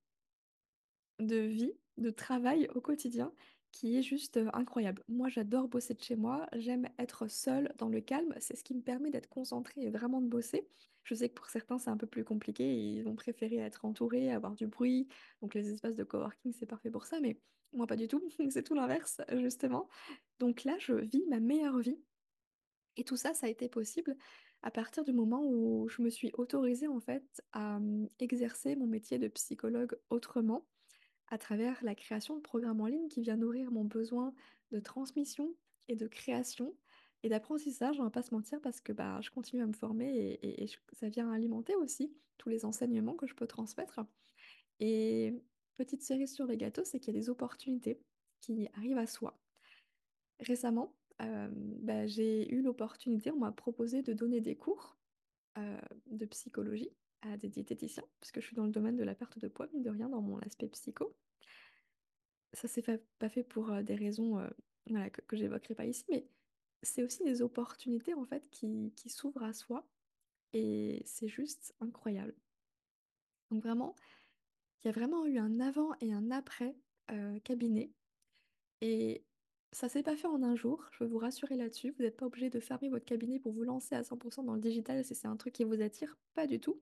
de 1.19 1.37
vie, 1.37 1.71
de 1.97 2.09
travail 2.09 2.67
au 2.75 2.81
quotidien 2.81 3.31
qui 3.71 3.97
est 3.97 4.01
juste 4.01 4.35
euh, 4.35 4.49
incroyable. 4.51 5.01
Moi, 5.07 5.29
j'adore 5.29 5.69
bosser 5.69 5.93
de 5.93 6.01
chez 6.01 6.17
moi, 6.17 6.47
j'aime 6.53 6.89
être 6.99 7.29
seule 7.29 7.73
dans 7.77 7.87
le 7.87 8.01
calme, 8.01 8.35
c'est 8.39 8.57
ce 8.57 8.63
qui 8.63 8.75
me 8.75 8.81
permet 8.81 9.09
d'être 9.09 9.29
concentrée 9.29 9.83
et 9.83 9.89
vraiment 9.89 10.21
de 10.21 10.27
bosser. 10.27 10.67
Je 11.03 11.15
sais 11.15 11.29
que 11.29 11.33
pour 11.33 11.47
certains, 11.47 11.79
c'est 11.79 11.89
un 11.89 11.97
peu 11.97 12.05
plus 12.05 12.25
compliqué, 12.25 12.75
ils 12.75 13.03
vont 13.03 13.15
préférer 13.15 13.57
être 13.57 13.85
entourés, 13.85 14.31
avoir 14.31 14.53
du 14.53 14.67
bruit, 14.67 15.07
donc 15.41 15.55
les 15.55 15.71
espaces 15.71 15.95
de 15.95 16.03
coworking, 16.03 16.53
c'est 16.53 16.65
parfait 16.65 16.91
pour 16.91 17.05
ça, 17.05 17.19
mais 17.19 17.39
moi, 17.71 17.87
pas 17.87 17.95
du 17.95 18.07
tout, 18.07 18.21
c'est 18.49 18.63
tout 18.63 18.75
l'inverse, 18.75 19.21
justement. 19.37 19.87
Donc 20.39 20.65
là, 20.65 20.75
je 20.77 20.93
vis 20.93 21.25
ma 21.29 21.39
meilleure 21.39 21.79
vie 21.79 21.97
et 22.95 23.03
tout 23.03 23.17
ça, 23.17 23.33
ça 23.33 23.47
a 23.47 23.49
été 23.49 23.69
possible 23.69 24.15
à 24.63 24.71
partir 24.71 25.03
du 25.03 25.13
moment 25.13 25.45
où 25.45 25.87
je 25.89 26.01
me 26.01 26.09
suis 26.09 26.31
autorisée 26.33 26.87
en 26.87 26.99
fait 26.99 27.43
à 27.51 27.77
hum, 27.77 28.09
exercer 28.19 28.75
mon 28.75 28.87
métier 28.87 29.19
de 29.19 29.27
psychologue 29.27 29.95
autrement 30.09 30.65
à 31.27 31.37
travers 31.37 31.83
la 31.83 31.95
création 31.95 32.35
de 32.35 32.41
programmes 32.41 32.81
en 32.81 32.87
ligne 32.87 33.07
qui 33.07 33.21
vient 33.21 33.37
nourrir 33.37 33.71
mon 33.71 33.83
besoin 33.83 34.33
de 34.71 34.79
transmission 34.79 35.53
et 35.87 35.95
de 35.95 36.07
création 36.07 36.73
et 37.23 37.29
d'apprentissage, 37.29 37.99
on 37.99 38.03
va 38.03 38.09
pas 38.09 38.21
se 38.21 38.33
mentir, 38.33 38.59
parce 38.61 38.81
que 38.81 38.91
bah, 38.91 39.19
je 39.21 39.31
continue 39.31 39.63
à 39.63 39.65
me 39.65 39.73
former 39.73 40.39
et, 40.41 40.67
ça 40.91 41.07
vient 41.07 41.31
alimenter 41.31 41.73
aussi 41.75 42.13
tous 42.37 42.49
les 42.49 42.65
enseignements 42.65 43.13
que 43.13 43.27
je 43.27 43.33
peux 43.33 43.47
transmettre. 43.47 44.01
Et 44.81 45.33
petite 45.77 46.03
cerise 46.03 46.33
sur 46.33 46.45
le 46.45 46.55
gâteau, 46.55 46.83
c'est 46.83 46.99
qu'il 46.99 47.13
y 47.13 47.17
a 47.17 47.19
des 47.19 47.29
opportunités 47.29 48.01
qui 48.41 48.67
arrivent 48.75 48.97
à 48.97 49.07
soi. 49.07 49.39
Récemment, 50.41 50.93
bah, 51.19 52.07
j'ai 52.07 52.51
eu 52.53 52.61
l'opportunité, 52.61 53.31
on 53.31 53.39
m'a 53.39 53.51
proposé 53.51 54.01
de 54.01 54.13
donner 54.13 54.41
des 54.41 54.55
cours 54.55 54.97
de 55.55 56.25
psychologie 56.25 56.91
à 57.21 57.37
des 57.37 57.49
diététiciens, 57.49 58.03
parce 58.19 58.31
que 58.31 58.41
je 58.41 58.47
suis 58.47 58.55
dans 58.55 58.65
le 58.65 58.71
domaine 58.71 58.97
de 58.97 59.03
la 59.03 59.15
perte 59.15 59.39
de 59.39 59.47
poids, 59.47 59.67
mine 59.73 59.83
de 59.83 59.89
rien, 59.89 60.09
dans 60.09 60.21
mon 60.21 60.39
aspect 60.39 60.67
psycho. 60.67 61.15
Ça 62.53 62.67
s'est 62.67 62.81
fa- 62.81 62.97
pas 63.19 63.29
fait 63.29 63.43
pour 63.43 63.71
des 63.83 63.95
raisons 63.95 64.37
que, 64.85 65.21
que 65.21 65.37
j'évoquerai 65.37 65.75
pas 65.75 65.85
ici, 65.85 66.05
mais 66.09 66.27
c'est 66.83 67.03
aussi 67.03 67.23
des 67.23 67.41
opportunités 67.41 68.13
en 68.13 68.25
fait 68.25 68.49
qui, 68.49 68.93
s'ouvrent 69.07 69.43
à 69.43 69.53
soi 69.53 69.87
et 70.51 71.01
c'est 71.05 71.27
juste 71.27 71.73
incroyable. 71.79 72.35
Donc 73.49 73.63
vraiment, 73.63 73.95
il 74.83 74.87
y 74.87 74.89
a 74.89 74.93
vraiment 74.93 75.25
eu 75.25 75.37
un 75.37 75.59
avant 75.59 75.93
et 76.01 76.11
un 76.11 76.31
après 76.31 76.75
cabinet 77.43 77.91
et 78.81 79.23
ça 79.73 79.89
s'est 79.89 80.03
pas 80.03 80.15
fait 80.15 80.27
en 80.27 80.43
un 80.43 80.55
jour, 80.55 80.85
je 80.91 80.99
peux 80.99 81.05
vous 81.05 81.17
rassurer 81.17 81.55
là-dessus. 81.55 81.91
Vous 81.97 82.03
n'êtes 82.03 82.15
pas 82.15 82.27
obligé 82.27 82.49
de 82.49 82.59
fermer 82.59 82.89
votre 82.89 83.05
cabinet 83.05 83.39
pour 83.39 83.51
vous 83.51 83.63
lancer 83.63 83.95
à 83.95 84.01
100% 84.01 84.45
dans 84.45 84.53
le 84.53 84.61
digital 84.61 85.03
si 85.03 85.15
c'est 85.15 85.27
un 85.27 85.35
truc 85.35 85.53
qui 85.53 85.63
vous 85.63 85.81
attire, 85.81 86.17
pas 86.35 86.47
du 86.47 86.59
tout. 86.59 86.79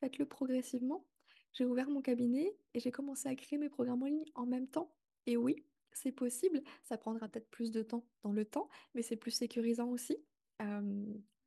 Faites-le 0.00 0.26
progressivement. 0.26 1.06
J'ai 1.52 1.66
ouvert 1.66 1.90
mon 1.90 2.00
cabinet 2.00 2.56
et 2.72 2.80
j'ai 2.80 2.90
commencé 2.90 3.28
à 3.28 3.36
créer 3.36 3.58
mes 3.58 3.68
programmes 3.68 4.02
en 4.02 4.06
ligne 4.06 4.24
en 4.34 4.46
même 4.46 4.66
temps. 4.66 4.90
Et 5.26 5.36
oui, 5.36 5.64
c'est 5.92 6.12
possible. 6.12 6.62
Ça 6.82 6.96
prendra 6.96 7.28
peut-être 7.28 7.50
plus 7.50 7.70
de 7.70 7.82
temps 7.82 8.04
dans 8.22 8.32
le 8.32 8.44
temps, 8.44 8.68
mais 8.94 9.02
c'est 9.02 9.16
plus 9.16 9.30
sécurisant 9.30 9.90
aussi. 9.90 10.16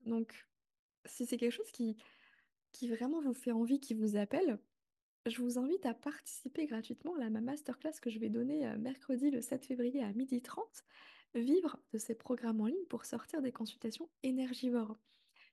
Donc, 0.05 0.47
si 1.05 1.25
c'est 1.25 1.37
quelque 1.37 1.51
chose 1.51 1.71
qui, 1.71 1.97
qui 2.71 2.89
vraiment 2.89 3.21
vous 3.21 3.33
fait 3.33 3.51
envie, 3.51 3.79
qui 3.79 3.95
vous 3.95 4.17
appelle, 4.17 4.59
je 5.25 5.41
vous 5.41 5.57
invite 5.57 5.85
à 5.85 5.93
participer 5.93 6.65
gratuitement 6.67 7.15
à 7.15 7.29
ma 7.29 7.41
masterclass 7.41 7.99
que 8.01 8.09
je 8.09 8.19
vais 8.19 8.29
donner 8.29 8.67
euh, 8.67 8.77
mercredi 8.77 9.31
le 9.31 9.41
7 9.41 9.65
février 9.65 10.03
à 10.03 10.11
12h30. 10.11 10.83
Vivre 11.35 11.77
de 11.91 11.97
ces 11.97 12.15
programmes 12.15 12.61
en 12.61 12.67
ligne 12.67 12.85
pour 12.89 13.05
sortir 13.05 13.41
des 13.41 13.51
consultations 13.51 14.09
énergivores 14.23 14.97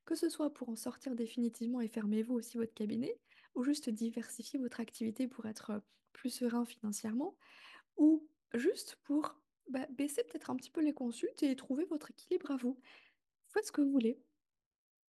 que 0.05 0.15
ce 0.15 0.29
soit 0.29 0.53
pour 0.53 0.69
en 0.69 0.75
sortir 0.75 1.15
définitivement 1.15 1.81
et 1.81 1.87
fermez-vous 1.87 2.35
aussi 2.35 2.57
votre 2.57 2.73
cabinet, 2.73 3.17
ou 3.55 3.63
juste 3.63 3.89
diversifier 3.89 4.59
votre 4.59 4.79
activité 4.79 5.27
pour 5.27 5.45
être 5.45 5.71
euh, 5.71 5.79
plus 6.11 6.29
serein 6.29 6.65
financièrement, 6.65 7.35
ou 7.97 8.27
juste 8.53 8.97
pour 9.03 9.35
bah, 9.69 9.87
baisser 9.91 10.23
peut-être 10.23 10.49
un 10.49 10.55
petit 10.55 10.71
peu 10.71 10.81
les 10.81 10.93
consultes 10.93 11.43
et 11.43 11.55
trouver 11.55 11.85
votre 11.85 12.11
équilibre 12.11 12.51
à 12.51 12.57
vous. 12.57 12.79
Faites 13.49 13.67
ce 13.67 13.71
que 13.71 13.81
vous 13.81 13.91
voulez. 13.91 14.19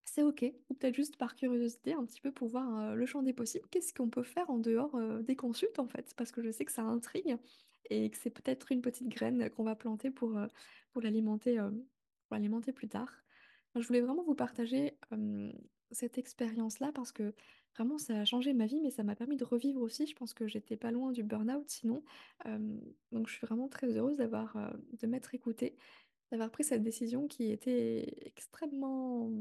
C'est 0.05 0.23
ok, 0.23 0.45
ou 0.69 0.73
peut-être 0.75 0.95
juste 0.95 1.17
par 1.17 1.35
curiosité, 1.35 1.93
un 1.93 2.05
petit 2.05 2.21
peu 2.21 2.31
pour 2.31 2.47
voir 2.47 2.95
le 2.95 3.05
champ 3.05 3.23
des 3.23 3.33
possibles. 3.33 3.67
Qu'est-ce 3.71 3.93
qu'on 3.93 4.09
peut 4.09 4.23
faire 4.23 4.49
en 4.49 4.59
dehors 4.59 4.95
des 5.23 5.35
consultes 5.35 5.79
en 5.79 5.87
fait? 5.87 6.13
Parce 6.15 6.31
que 6.31 6.43
je 6.43 6.51
sais 6.51 6.65
que 6.65 6.71
ça 6.71 6.83
intrigue 6.83 7.37
et 7.89 8.09
que 8.09 8.17
c'est 8.17 8.29
peut-être 8.29 8.71
une 8.71 8.81
petite 8.81 9.07
graine 9.07 9.49
qu'on 9.49 9.63
va 9.63 9.75
planter 9.75 10.11
pour, 10.11 10.37
l'alimenter 10.95 11.57
plus 12.73 12.89
tard. 12.89 13.11
Je 13.75 13.87
voulais 13.87 14.01
vraiment 14.01 14.23
vous 14.23 14.35
partager 14.35 14.97
cette 15.91 16.17
expérience-là 16.17 16.91
parce 16.93 17.11
que 17.11 17.33
vraiment 17.75 17.97
ça 17.97 18.19
a 18.19 18.25
changé 18.25 18.53
ma 18.53 18.67
vie, 18.67 18.81
mais 18.81 18.91
ça 18.91 19.03
m'a 19.03 19.15
permis 19.15 19.37
de 19.37 19.45
revivre 19.45 19.81
aussi. 19.81 20.05
Je 20.05 20.15
pense 20.15 20.33
que 20.33 20.47
j'étais 20.47 20.77
pas 20.77 20.91
loin 20.91 21.11
du 21.11 21.23
burn-out 21.23 21.67
sinon. 21.69 22.03
Donc 23.11 23.27
je 23.27 23.33
suis 23.33 23.47
vraiment 23.47 23.67
très 23.67 23.97
heureuse 23.97 24.17
d'avoir 24.17 24.57
de 24.99 25.07
m'être 25.07 25.33
écoutée, 25.33 25.75
d'avoir 26.31 26.51
pris 26.51 26.63
cette 26.63 26.83
décision 26.83 27.27
qui 27.27 27.51
était 27.51 28.13
extrêmement 28.27 29.31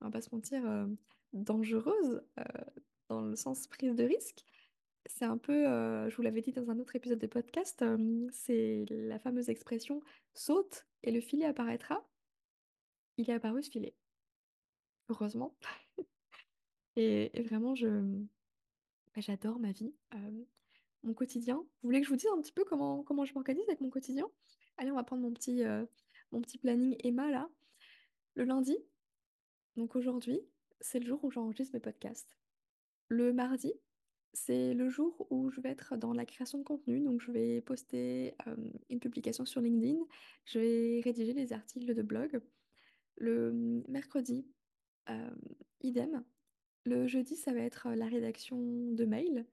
on 0.00 0.06
va 0.06 0.10
pas 0.10 0.20
se 0.20 0.34
mentir, 0.34 0.64
euh, 0.66 0.86
dangereuse 1.32 2.22
euh, 2.38 2.44
dans 3.08 3.22
le 3.22 3.36
sens 3.36 3.66
prise 3.66 3.94
de 3.94 4.04
risque. 4.04 4.44
C'est 5.06 5.24
un 5.24 5.38
peu, 5.38 5.66
euh, 5.66 6.10
je 6.10 6.16
vous 6.16 6.22
l'avais 6.22 6.42
dit 6.42 6.52
dans 6.52 6.70
un 6.70 6.78
autre 6.78 6.94
épisode 6.96 7.18
de 7.18 7.26
podcast, 7.26 7.84
c'est 8.30 8.84
la 8.90 9.18
fameuse 9.18 9.48
expression 9.48 10.02
saute 10.34 10.86
et 11.02 11.10
le 11.10 11.20
filet 11.20 11.46
apparaîtra. 11.46 12.06
Il 13.16 13.30
est 13.30 13.32
apparu 13.32 13.62
ce 13.62 13.70
filet, 13.70 13.94
heureusement. 15.08 15.56
Et, 16.96 17.30
vraiment, 17.42 17.74
bah, 17.74 19.20
j'adore 19.20 19.60
ma 19.60 19.70
vie, 19.70 19.94
mon 21.04 21.14
quotidien. 21.14 21.56
Vous 21.56 21.88
voulez 21.88 22.00
que 22.00 22.06
je 22.06 22.10
vous 22.10 22.16
dise 22.16 22.28
un 22.36 22.40
petit 22.40 22.52
peu 22.52 22.64
comment, 22.64 23.24
je 23.24 23.34
m'organise 23.34 23.68
avec 23.68 23.80
mon 23.80 23.88
quotidien? 23.88 24.28
Allez, 24.78 24.90
on 24.90 24.96
va 24.96 25.04
prendre 25.04 25.22
mon 25.22 25.32
petit, 25.32 25.62
mon 26.32 26.40
petit 26.40 26.58
planning 26.58 26.96
Emma 27.04 27.30
là. 27.30 27.48
Le 28.34 28.44
lundi, 28.44 28.76
donc 29.78 29.94
aujourd'hui, 29.96 30.40
c'est 30.80 30.98
le 30.98 31.06
jour 31.06 31.22
où 31.24 31.30
j'enregistre 31.30 31.72
mes 31.72 31.80
podcasts. 31.80 32.36
Le 33.08 33.32
mardi, 33.32 33.72
c'est 34.32 34.74
le 34.74 34.88
jour 34.88 35.26
où 35.30 35.50
je 35.50 35.60
vais 35.60 35.70
être 35.70 35.96
dans 35.96 36.12
la 36.12 36.26
création 36.26 36.58
de 36.58 36.64
contenu. 36.64 37.00
Donc, 37.00 37.20
je 37.22 37.30
vais 37.30 37.60
poster 37.60 38.34
une 38.90 39.00
publication 39.00 39.46
sur 39.46 39.60
LinkedIn. 39.60 40.00
Je 40.46 40.58
vais 40.58 41.00
rédiger 41.02 41.32
les 41.32 41.52
articles 41.52 41.94
de 41.94 42.02
blog. 42.02 42.40
Le 43.16 43.52
mercredi, 43.88 44.46
idem. 45.80 46.24
Le 46.84 47.06
jeudi, 47.06 47.36
ça 47.36 47.52
va 47.52 47.60
être 47.60 47.88
la 47.90 48.06
rédaction 48.06 48.58
de 48.92 49.04
mails. 49.04 49.46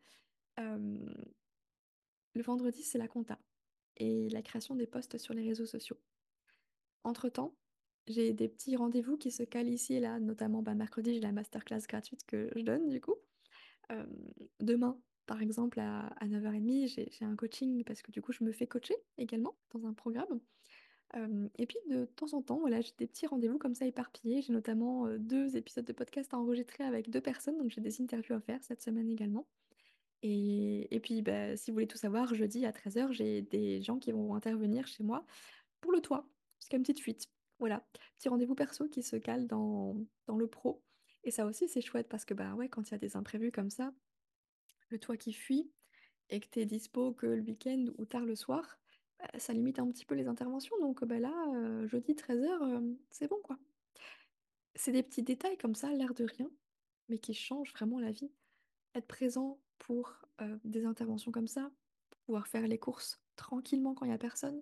le 0.57 2.41
vendredi, 2.41 2.83
c'est 2.83 2.97
la 2.97 3.07
compta 3.07 3.39
et 3.97 4.27
la 4.29 4.41
création 4.41 4.75
des 4.75 4.87
posts 4.87 5.17
sur 5.17 5.33
les 5.33 5.47
réseaux 5.47 5.65
sociaux. 5.65 5.99
Entre-temps, 7.03 7.55
j'ai 8.07 8.33
des 8.33 8.47
petits 8.47 8.75
rendez-vous 8.75 9.17
qui 9.17 9.31
se 9.31 9.43
calent 9.43 9.69
ici 9.69 9.95
et 9.95 9.99
là, 9.99 10.19
notamment 10.19 10.61
bah, 10.61 10.75
mercredi, 10.75 11.15
j'ai 11.15 11.21
la 11.21 11.31
masterclass 11.31 11.81
gratuite 11.87 12.25
que 12.25 12.49
je 12.55 12.61
donne 12.61 12.89
du 12.89 13.01
coup. 13.01 13.15
demain, 14.59 14.99
par 15.25 15.41
exemple, 15.41 15.79
à, 15.79 16.09
9h30, 16.23 16.87
j'ai 16.87 17.25
un 17.25 17.35
coaching 17.35 17.83
parce 17.83 18.01
que 18.01 18.11
du 18.11 18.21
coup, 18.21 18.31
je 18.31 18.43
me 18.43 18.51
fais 18.51 18.67
coacher 18.67 18.95
également 19.17 19.55
dans 19.73 19.85
un 19.87 19.93
programme. 19.93 20.39
et 21.57 21.65
puis 21.65 21.77
de 21.89 22.05
temps 22.05 22.33
en 22.33 22.41
temps, 22.41 22.59
voilà, 22.59 22.81
j'ai 22.81 22.93
des 22.97 23.07
petits 23.07 23.27
rendez-vous 23.27 23.57
comme 23.57 23.75
ça 23.75 23.85
éparpillés. 23.85 24.41
J'ai 24.41 24.53
notamment 24.53 25.07
deux 25.17 25.57
épisodes 25.57 25.85
de 25.85 25.93
podcast 25.93 26.33
à 26.33 26.37
enregistrer 26.37 26.83
avec 26.83 27.09
deux 27.09 27.21
personnes, 27.21 27.57
donc 27.57 27.71
j'ai 27.71 27.81
des 27.81 28.01
interviews 28.01 28.35
à 28.35 28.41
faire 28.41 28.63
cette 28.63 28.81
semaine 28.81 29.09
également. 29.09 29.47
Et, 30.27 30.99
puis, 31.03 31.21
bah, 31.21 31.55
si 31.55 31.69
vous 31.69 31.75
voulez 31.75 31.87
tout 31.87 31.97
savoir, 31.97 32.33
jeudi 32.33 32.65
à 32.65 32.71
13h, 32.71 33.11
j'ai 33.11 33.43
des 33.43 33.81
gens 33.83 33.99
qui 33.99 34.11
vont 34.11 34.33
intervenir 34.33 34.87
chez 34.87 35.03
moi 35.03 35.23
pour 35.81 35.91
le 35.91 36.01
toit, 36.01 36.27
a 36.71 36.75
une 36.75 36.81
petite 36.81 36.99
fuite. 36.99 37.29
Voilà, 37.59 37.85
petit 38.17 38.29
rendez-vous 38.29 38.55
perso 38.55 38.87
qui 38.87 39.03
se 39.03 39.15
cale 39.15 39.47
dans, 39.47 39.95
dans 40.27 40.37
le 40.37 40.47
pro. 40.47 40.83
Et 41.23 41.31
ça 41.31 41.45
aussi, 41.45 41.67
c'est 41.67 41.81
chouette 41.81 42.07
parce 42.07 42.25
que 42.25 42.33
bah 42.33 42.53
ouais, 42.53 42.69
quand 42.69 42.89
il 42.89 42.91
y 42.91 42.95
a 42.95 42.99
des 42.99 43.15
imprévus 43.15 43.51
comme 43.51 43.69
ça, 43.69 43.93
le 44.89 44.99
toit 44.99 45.17
qui 45.17 45.33
fuit 45.33 45.71
et 46.29 46.39
que 46.39 46.47
tu 46.49 46.59
es 46.59 46.65
dispo 46.65 47.13
que 47.13 47.25
le 47.25 47.41
week-end 47.41 47.85
ou 47.97 48.05
tard 48.05 48.25
le 48.25 48.35
soir, 48.35 48.77
bah, 49.19 49.27
ça 49.37 49.53
limite 49.53 49.79
un 49.79 49.89
petit 49.91 50.05
peu 50.05 50.15
les 50.15 50.27
interventions. 50.27 50.77
Donc 50.79 51.03
bah 51.03 51.19
là, 51.19 51.33
euh, 51.55 51.87
jeudi 51.87 52.13
13h, 52.13 52.47
euh, 52.61 52.95
c'est 53.11 53.27
bon 53.27 53.39
quoi. 53.43 53.57
C'est 54.75 54.91
des 54.91 55.03
petits 55.03 55.23
détails 55.23 55.57
comme 55.57 55.75
ça, 55.75 55.91
l'air 55.91 56.13
de 56.13 56.25
rien, 56.25 56.51
mais 57.09 57.17
qui 57.17 57.33
changent 57.33 57.73
vraiment 57.73 57.99
la 57.99 58.11
vie. 58.11 58.31
Être 58.93 59.07
présent 59.07 59.59
pour 59.79 60.13
euh, 60.41 60.57
des 60.63 60.85
interventions 60.85 61.31
comme 61.31 61.47
ça, 61.47 61.71
pouvoir 62.25 62.47
faire 62.47 62.67
les 62.67 62.77
courses 62.77 63.21
tranquillement 63.35 63.93
quand 63.93 64.05
il 64.05 64.09
n'y 64.09 64.15
a 64.15 64.19
personne, 64.19 64.61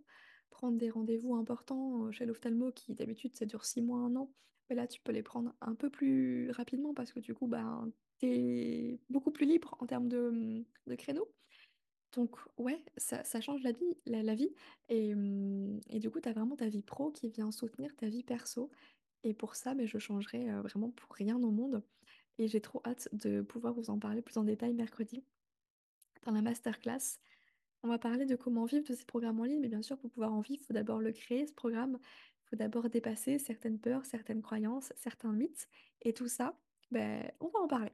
prendre 0.54 0.78
des 0.78 0.90
rendez-vous 0.90 1.36
importants 1.36 2.12
chez 2.12 2.26
l'ophtalmo 2.26 2.72
qui 2.72 2.94
d'habitude 2.94 3.36
ça 3.36 3.46
dure 3.46 3.66
six 3.66 3.82
mois, 3.82 4.00
un 4.00 4.16
an. 4.16 4.32
Mais 4.70 4.76
là, 4.76 4.88
tu 4.88 5.02
peux 5.02 5.12
les 5.12 5.24
prendre 5.24 5.54
un 5.62 5.76
peu 5.76 5.90
plus 5.90 6.52
rapidement 6.52 6.94
parce 6.94 7.12
que 7.12 7.20
du 7.20 7.34
coup, 7.34 7.48
ben, 7.48 7.92
tu 8.20 8.28
es 8.28 9.00
beaucoup 9.10 9.32
plus 9.32 9.46
libre 9.46 9.76
en 9.80 9.88
termes 9.88 10.08
de, 10.08 10.64
de 10.88 10.96
créneaux. 10.96 11.30
Donc 12.14 12.38
ouais, 12.58 12.82
ça, 12.98 13.24
change 13.42 13.64
la 13.64 13.72
vie, 13.72 13.98
la, 14.06 14.36
vie. 14.36 14.54
Et, 14.90 15.14
et, 15.90 16.00
du 16.00 16.10
coup, 16.12 16.22
tu 16.22 16.30
as 16.30 16.34
vraiment 16.34 16.56
ta 16.56 16.70
vie 16.70 16.84
pro 16.84 17.12
qui 17.12 17.30
vient 17.30 17.52
soutenir 17.52 17.96
ta 17.96 18.08
vie 18.08 18.24
perso. 18.24 18.72
Et 19.24 19.34
pour 19.34 19.56
ça, 19.56 19.74
mais 19.74 19.84
ben, 19.84 19.90
je 19.90 19.98
changerai 19.98 20.50
vraiment 20.62 20.92
pour 20.92 21.12
rien 21.14 21.42
au 21.42 21.52
monde. 21.52 21.84
Et 22.38 22.48
j'ai 22.48 22.62
trop 22.62 22.82
hâte 22.86 23.10
de 23.12 23.42
pouvoir 23.42 23.74
vous 23.74 23.90
en 23.90 24.00
parler 24.00 24.22
plus 24.22 24.38
en 24.38 24.44
détail 24.44 24.74
mercredi 24.74 25.24
dans 26.26 26.32
la 26.32 26.42
masterclass. 26.42 27.20
On 27.84 27.90
va 27.90 27.98
parler 28.00 28.26
de 28.26 28.38
comment 28.38 28.64
vivre 28.64 28.88
de 28.88 28.94
ces 28.94 29.04
programmes 29.04 29.42
en 29.42 29.44
ligne, 29.44 29.60
mais 29.60 29.68
bien 29.68 29.82
sûr, 29.82 29.98
pour 29.98 30.10
pouvoir 30.10 30.34
en 30.34 30.40
vivre, 30.40 30.62
il 30.62 30.66
faut 30.66 30.74
d'abord 30.74 31.00
le 31.00 31.12
créer, 31.12 31.46
ce 31.46 31.54
programme. 31.54 32.00
Il 32.02 32.50
faut 32.50 32.56
d'abord 32.56 32.90
dépasser 32.90 33.40
certaines 33.40 33.78
peurs, 33.78 34.06
certaines 34.06 34.42
croyances, 34.42 34.94
certains 34.96 35.34
mythes. 35.34 35.68
Et 36.02 36.14
tout 36.14 36.30
ça, 36.30 36.58
ben, 36.92 37.30
on 37.42 37.50
va 37.50 37.60
en 37.60 37.68
parler. 37.68 37.92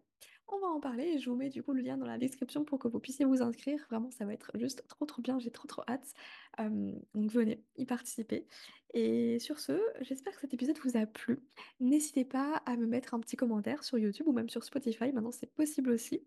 On 0.48 0.60
va 0.60 0.68
en 0.68 0.80
parler 0.80 1.06
et 1.06 1.20
je 1.20 1.30
vous 1.30 1.36
mets 1.36 1.50
du 1.50 1.64
coup 1.64 1.74
le 1.74 1.82
lien 1.82 1.98
dans 1.98 2.06
la 2.06 2.18
description 2.18 2.66
pour 2.66 2.78
que 2.80 2.88
vous 2.88 3.00
puissiez 3.00 3.26
vous 3.26 3.42
inscrire. 3.42 3.84
Vraiment, 3.90 4.12
ça 4.12 4.26
va 4.26 4.34
être 4.34 4.52
juste 4.56 4.86
trop 4.88 5.06
trop 5.06 5.22
bien, 5.22 5.40
j'ai 5.40 5.52
trop 5.52 5.68
trop 5.68 5.84
hâte. 5.88 6.14
donc 6.60 7.32
venez 7.32 7.64
y 7.76 7.86
participer. 7.86 8.48
Et 8.94 9.40
sur 9.40 9.60
ce, 9.60 9.80
j'espère 10.02 10.34
que 10.34 10.42
cet 10.42 10.54
épisode 10.54 10.78
vous 10.84 10.98
a 10.98 11.06
plu. 11.06 11.40
N'hésitez 11.80 12.26
pas 12.26 12.58
à 12.66 12.76
me 12.78 12.88
mettre 12.88 13.14
un 13.14 13.20
petit 13.20 13.38
commentaire 13.38 13.84
sur 13.84 13.98
YouTube 13.98 14.28
ou 14.28 14.34
même 14.34 14.50
sur 14.50 14.64
Spotify, 14.64 15.12
maintenant 15.12 15.32
c'est 15.32 15.54
possible 15.54 15.92
aussi. 15.92 16.26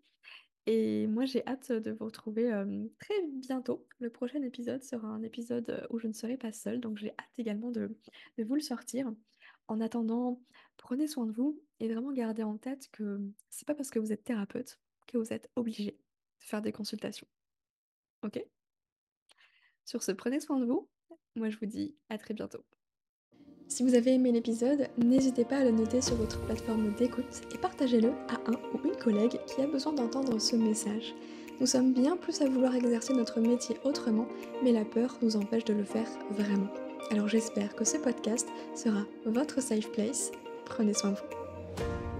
Et 0.65 1.07
moi, 1.07 1.25
j'ai 1.25 1.45
hâte 1.45 1.71
de 1.71 1.91
vous 1.91 2.05
retrouver 2.05 2.49
très 2.99 3.21
bientôt. 3.27 3.85
Le 3.99 4.09
prochain 4.09 4.41
épisode 4.41 4.83
sera 4.83 5.07
un 5.07 5.21
épisode 5.21 5.85
où 5.89 5.99
je 5.99 6.07
ne 6.07 6.13
serai 6.13 6.37
pas 6.37 6.53
seule, 6.53 6.79
donc 6.79 6.97
j'ai 6.97 7.11
hâte 7.11 7.37
également 7.37 7.71
de, 7.71 7.97
vous 8.37 8.55
le 8.55 8.61
sortir. 8.61 9.11
En 9.67 9.81
attendant, 9.81 10.41
prenez 10.77 11.07
soin 11.07 11.25
de 11.25 11.31
vous 11.31 11.61
et 11.79 11.91
vraiment 11.91 12.11
gardez 12.11 12.43
en 12.43 12.57
tête 12.57 12.89
que 12.91 13.19
c'est 13.49 13.67
pas 13.67 13.75
parce 13.75 13.89
que 13.89 13.99
vous 13.99 14.13
êtes 14.13 14.23
thérapeute 14.23 14.79
que 15.07 15.17
vous 15.17 15.33
êtes 15.33 15.49
obligé 15.55 15.91
de 15.91 16.45
faire 16.45 16.61
des 16.61 16.71
consultations. 16.71 17.27
Ok? 18.23 18.43
Sur 19.85 20.01
ce, 20.01 20.13
prenez 20.13 20.39
soin 20.39 20.59
de 20.59 20.65
vous. 20.65 20.89
Moi, 21.35 21.49
je 21.49 21.57
vous 21.57 21.65
dis 21.65 21.95
à 22.09 22.17
très 22.17 22.33
bientôt. 22.33 22.63
Si 23.73 23.81
vous 23.81 23.95
avez 23.95 24.13
aimé 24.13 24.31
l'épisode, 24.31 24.87
n'hésitez 24.99 25.45
pas 25.45 25.57
à 25.57 25.63
le 25.63 25.71
noter 25.71 25.99
sur 25.99 26.13
votre 26.13 26.39
plateforme 26.41 26.93
d'écoute 26.93 27.41
et 27.55 27.57
partagez-le 27.57 28.09
à 28.29 28.35
un 28.45 28.53
ou 28.71 28.87
une 28.87 28.95
collègue 28.95 29.39
qui 29.47 29.61
a 29.63 29.65
besoin 29.65 29.93
d'entendre 29.93 30.37
ce 30.37 30.55
message. 30.55 31.15
Nous 31.59 31.65
sommes 31.65 31.91
bien 31.91 32.15
plus 32.15 32.39
à 32.43 32.47
vouloir 32.47 32.75
exercer 32.75 33.15
notre 33.15 33.39
métier 33.39 33.77
autrement, 33.83 34.27
mais 34.63 34.73
la 34.73 34.85
peur 34.85 35.17
nous 35.23 35.37
empêche 35.37 35.65
de 35.65 35.73
le 35.73 35.85
faire 35.85 36.07
vraiment. 36.29 36.69
Alors 37.09 37.27
j'espère 37.27 37.75
que 37.75 37.83
ce 37.83 37.97
podcast 37.97 38.47
sera 38.75 39.07
votre 39.25 39.59
safe 39.59 39.91
place. 39.91 40.31
Prenez 40.65 40.93
soin 40.93 41.09
de 41.09 41.15
vous. 41.15 42.12